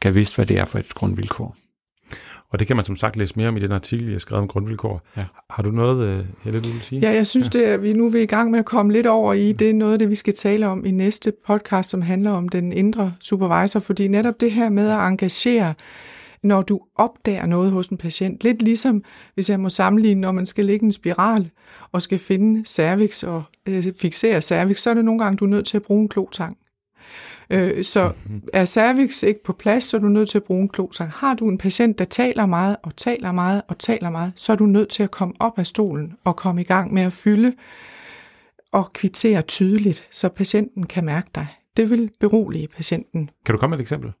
Kan 0.00 0.14
vidst, 0.14 0.34
hvad 0.34 0.46
det 0.46 0.58
er 0.58 0.64
for 0.64 0.78
et 0.78 0.94
grundvilkår. 0.94 1.56
Og 2.50 2.58
det 2.58 2.66
kan 2.66 2.76
man 2.76 2.84
som 2.84 2.96
sagt 2.96 3.16
læse 3.16 3.34
mere 3.36 3.48
om 3.48 3.56
i 3.56 3.60
den 3.60 3.72
artikel, 3.72 4.06
jeg 4.06 4.14
har 4.14 4.18
skrevet 4.18 4.42
om 4.42 4.48
grundvilkår. 4.48 5.00
Ja. 5.16 5.24
Har 5.50 5.62
du 5.62 5.70
noget, 5.70 6.08
øh, 6.08 6.24
Helle, 6.42 6.60
du 6.60 6.68
vil 6.68 6.82
sige? 6.82 7.00
Ja, 7.00 7.10
jeg 7.10 7.26
synes, 7.26 7.54
ja. 7.54 7.58
det 7.58 7.68
er, 7.68 7.76
vi 7.76 7.92
nu 7.92 8.06
er 8.06 8.16
i 8.16 8.26
gang 8.26 8.50
med 8.50 8.58
at 8.58 8.64
komme 8.64 8.92
lidt 8.92 9.06
over 9.06 9.32
i. 9.32 9.52
Det 9.52 9.70
er 9.70 9.74
noget 9.74 9.92
af 9.92 9.98
det, 9.98 10.10
vi 10.10 10.14
skal 10.14 10.34
tale 10.34 10.66
om 10.66 10.84
i 10.84 10.90
næste 10.90 11.32
podcast, 11.46 11.90
som 11.90 12.02
handler 12.02 12.30
om 12.30 12.48
den 12.48 12.72
indre 12.72 13.14
supervisor, 13.20 13.80
fordi 13.80 14.08
netop 14.08 14.40
det 14.40 14.52
her 14.52 14.68
med 14.68 14.90
at 14.90 14.98
engagere 14.98 15.74
når 16.42 16.62
du 16.62 16.80
opdager 16.96 17.46
noget 17.46 17.72
hos 17.72 17.88
en 17.88 17.96
patient. 17.96 18.44
Lidt 18.44 18.62
ligesom, 18.62 19.04
hvis 19.34 19.50
jeg 19.50 19.60
må 19.60 19.68
sammenligne, 19.68 20.20
når 20.20 20.32
man 20.32 20.46
skal 20.46 20.64
lægge 20.64 20.84
en 20.84 20.92
spiral 20.92 21.50
og 21.92 22.02
skal 22.02 22.18
finde 22.18 22.66
cervix 22.66 23.22
og 23.22 23.42
øh, 23.66 23.84
fixere 24.00 24.42
cervix, 24.42 24.78
så 24.78 24.90
er 24.90 24.94
det 24.94 25.04
nogle 25.04 25.24
gange, 25.24 25.36
du 25.36 25.44
er 25.44 25.48
nødt 25.48 25.66
til 25.66 25.76
at 25.76 25.82
bruge 25.82 26.02
en 26.02 26.08
klotang. 26.08 26.56
Øh, 27.50 27.84
så 27.84 28.12
mhm. 28.24 28.42
er 28.52 28.64
cervix 28.64 29.22
ikke 29.22 29.42
på 29.44 29.52
plads, 29.52 29.84
så 29.84 29.96
er 29.96 30.00
du 30.00 30.08
nødt 30.08 30.28
til 30.28 30.38
at 30.38 30.44
bruge 30.44 30.62
en 30.62 30.68
klotang. 30.68 31.10
Har 31.10 31.34
du 31.34 31.48
en 31.48 31.58
patient, 31.58 31.98
der 31.98 32.04
taler 32.04 32.46
meget 32.46 32.76
og 32.82 32.96
taler 32.96 33.32
meget 33.32 33.62
og 33.68 33.78
taler 33.78 34.10
meget, 34.10 34.32
så 34.36 34.52
er 34.52 34.56
du 34.56 34.66
nødt 34.66 34.88
til 34.88 35.02
at 35.02 35.10
komme 35.10 35.34
op 35.38 35.58
af 35.58 35.66
stolen 35.66 36.12
og 36.24 36.36
komme 36.36 36.60
i 36.60 36.64
gang 36.64 36.94
med 36.94 37.02
at 37.02 37.12
fylde 37.12 37.52
og 38.72 38.92
kvittere 38.92 39.42
tydeligt, 39.42 40.08
så 40.10 40.28
patienten 40.28 40.86
kan 40.86 41.04
mærke 41.04 41.30
dig. 41.34 41.46
Det 41.76 41.90
vil 41.90 42.10
berolige 42.20 42.68
patienten. 42.68 43.30
Kan 43.44 43.52
du 43.52 43.58
komme 43.58 43.70
med 43.70 43.78
et 43.78 43.82
eksempel? 43.82 44.12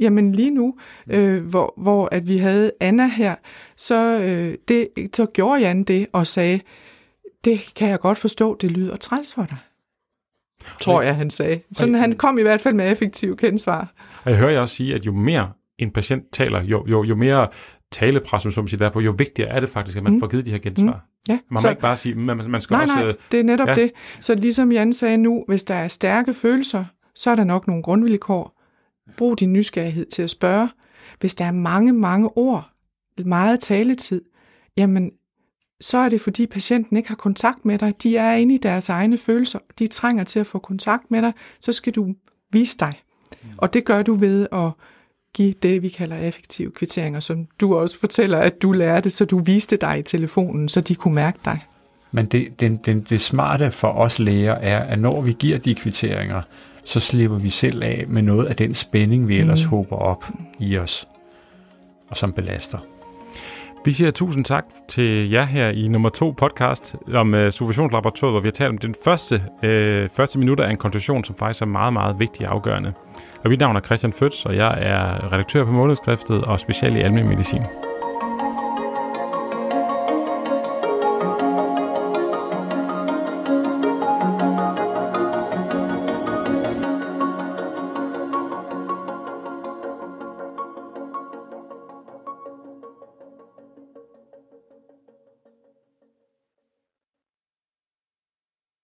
Jamen 0.00 0.32
lige 0.32 0.50
nu, 0.50 0.74
øh, 1.10 1.44
hvor, 1.44 1.74
hvor 1.76 2.08
at 2.12 2.28
vi 2.28 2.36
havde 2.36 2.72
Anna 2.80 3.06
her, 3.06 3.34
så, 3.76 4.20
øh, 4.20 4.58
det, 4.68 4.88
så 5.14 5.26
gjorde 5.26 5.60
Jan 5.60 5.84
det 5.84 6.06
og 6.12 6.26
sagde, 6.26 6.60
det 7.44 7.72
kan 7.76 7.88
jeg 7.88 8.00
godt 8.00 8.18
forstå, 8.18 8.56
det 8.60 8.70
lyder 8.70 8.96
træls 8.96 9.34
for 9.34 9.44
dig. 9.44 9.56
Tror 10.80 11.02
jeg, 11.02 11.16
han 11.16 11.30
sagde. 11.30 11.60
Så 11.72 11.96
han 11.96 12.12
kom 12.12 12.38
i 12.38 12.42
hvert 12.42 12.60
fald 12.60 12.74
med 12.74 12.92
effektiv 12.92 13.36
kendsvar. 13.36 13.92
Og 14.24 14.30
jeg 14.30 14.38
hører 14.38 14.50
jeg 14.50 14.60
også 14.60 14.74
sige, 14.74 14.94
at 14.94 15.06
jo 15.06 15.12
mere 15.12 15.52
en 15.78 15.90
patient 15.90 16.24
taler, 16.32 16.62
jo, 16.62 16.84
jo, 16.88 17.04
jo 17.04 17.14
mere 17.16 17.48
talepres, 17.92 18.42
som 18.42 18.68
siger 18.68 18.78
der 18.78 18.90
på, 18.90 19.00
jo 19.00 19.14
vigtigere 19.18 19.50
er 19.50 19.60
det 19.60 19.68
faktisk, 19.68 19.96
at 19.96 20.02
man 20.02 20.12
mm. 20.12 20.20
får 20.20 20.26
givet 20.26 20.46
de 20.46 20.50
her 20.50 20.58
gensvar. 20.58 20.92
Mm. 20.92 21.32
Ja, 21.32 21.32
man 21.32 21.40
må 21.50 21.58
så, 21.58 21.70
ikke 21.70 21.82
bare 21.82 21.96
sige, 21.96 22.14
man, 22.14 22.50
man 22.50 22.60
skal 22.60 22.74
nej, 22.74 22.82
også... 22.82 22.94
Nej, 22.94 23.12
det 23.30 23.40
er 23.40 23.44
netop 23.44 23.68
ja. 23.68 23.74
det. 23.74 23.92
Så 24.20 24.34
ligesom 24.34 24.72
Jan 24.72 24.92
sagde 24.92 25.16
nu, 25.16 25.44
hvis 25.48 25.64
der 25.64 25.74
er 25.74 25.88
stærke 25.88 26.34
følelser, 26.34 26.84
så 27.14 27.30
er 27.30 27.34
der 27.34 27.44
nok 27.44 27.66
nogle 27.66 27.82
grundvilkår. 27.82 28.60
Brug 29.16 29.40
din 29.40 29.52
nysgerrighed 29.52 30.06
til 30.06 30.22
at 30.22 30.30
spørge. 30.30 30.68
Hvis 31.20 31.34
der 31.34 31.44
er 31.44 31.52
mange, 31.52 31.92
mange 31.92 32.28
ord, 32.36 32.70
meget 33.24 33.60
taletid, 33.60 34.22
jamen, 34.76 35.10
så 35.80 35.98
er 35.98 36.08
det 36.08 36.20
fordi 36.20 36.46
patienten 36.46 36.96
ikke 36.96 37.08
har 37.08 37.16
kontakt 37.16 37.64
med 37.64 37.78
dig. 37.78 38.02
De 38.02 38.16
er 38.16 38.32
inde 38.32 38.54
i 38.54 38.58
deres 38.58 38.88
egne 38.88 39.18
følelser. 39.18 39.58
De 39.78 39.86
trænger 39.86 40.24
til 40.24 40.40
at 40.40 40.46
få 40.46 40.58
kontakt 40.58 41.10
med 41.10 41.22
dig. 41.22 41.32
Så 41.60 41.72
skal 41.72 41.92
du 41.92 42.14
vise 42.52 42.78
dig. 42.78 42.92
Og 43.56 43.74
det 43.74 43.84
gør 43.84 44.02
du 44.02 44.14
ved 44.14 44.46
at 44.52 44.70
give 45.34 45.52
det, 45.62 45.82
vi 45.82 45.88
kalder 45.88 46.16
effektive 46.16 46.70
kvitteringer, 46.70 47.20
som 47.20 47.46
du 47.60 47.76
også 47.76 47.98
fortæller, 47.98 48.38
at 48.38 48.62
du 48.62 48.72
lærte, 48.72 49.10
så 49.10 49.24
du 49.24 49.38
viste 49.38 49.76
dig 49.76 49.98
i 49.98 50.02
telefonen, 50.02 50.68
så 50.68 50.80
de 50.80 50.94
kunne 50.94 51.14
mærke 51.14 51.38
dig. 51.44 51.58
Men 52.12 52.26
det, 52.26 52.60
det, 52.60 52.86
det, 52.86 53.10
det 53.10 53.20
smarte 53.20 53.70
for 53.70 53.88
os 53.88 54.18
læger 54.18 54.54
er, 54.54 54.78
at 54.78 54.98
når 54.98 55.20
vi 55.20 55.36
giver 55.38 55.58
de 55.58 55.74
kvitteringer, 55.74 56.42
så 56.84 57.00
slipper 57.00 57.38
vi 57.38 57.50
selv 57.50 57.82
af 57.82 58.04
med 58.08 58.22
noget 58.22 58.46
af 58.46 58.56
den 58.56 58.74
spænding, 58.74 59.28
vi 59.28 59.38
ellers 59.38 59.64
mm. 59.64 59.68
håber 59.68 59.96
op 59.96 60.24
i 60.58 60.78
os, 60.78 61.08
og 62.08 62.16
som 62.16 62.32
belaster. 62.32 62.78
Vi 63.84 63.92
siger 63.92 64.10
tusind 64.10 64.44
tak 64.44 64.64
til 64.88 65.30
jer 65.30 65.42
her 65.42 65.68
i 65.68 65.88
nummer 65.88 66.08
to 66.08 66.34
podcast 66.36 66.96
om 67.14 67.34
uh, 67.34 67.50
Supervisionslaboratoriet, 67.50 68.32
hvor 68.32 68.40
vi 68.40 68.46
har 68.46 68.52
talt 68.52 68.68
om 68.68 68.78
den 68.78 68.94
første, 69.04 69.34
uh, 69.36 70.10
første 70.16 70.38
minutter 70.38 70.64
af 70.64 70.70
en 70.70 70.76
konstitution, 70.76 71.24
som 71.24 71.36
faktisk 71.36 71.62
er 71.62 71.66
meget, 71.66 71.92
meget 71.92 72.18
vigtig 72.18 72.48
og 72.48 72.54
afgørende. 72.54 72.92
Og 73.44 73.50
mit 73.50 73.60
navn 73.60 73.76
er 73.76 73.80
Christian 73.80 74.12
Føds, 74.12 74.46
og 74.46 74.56
jeg 74.56 74.78
er 74.80 75.32
redaktør 75.32 75.64
på 75.64 75.72
månedskriftet 75.72 76.44
og 76.44 76.60
special 76.60 76.96
i 76.96 77.00
almindelig 77.00 77.28
medicin. 77.28 77.62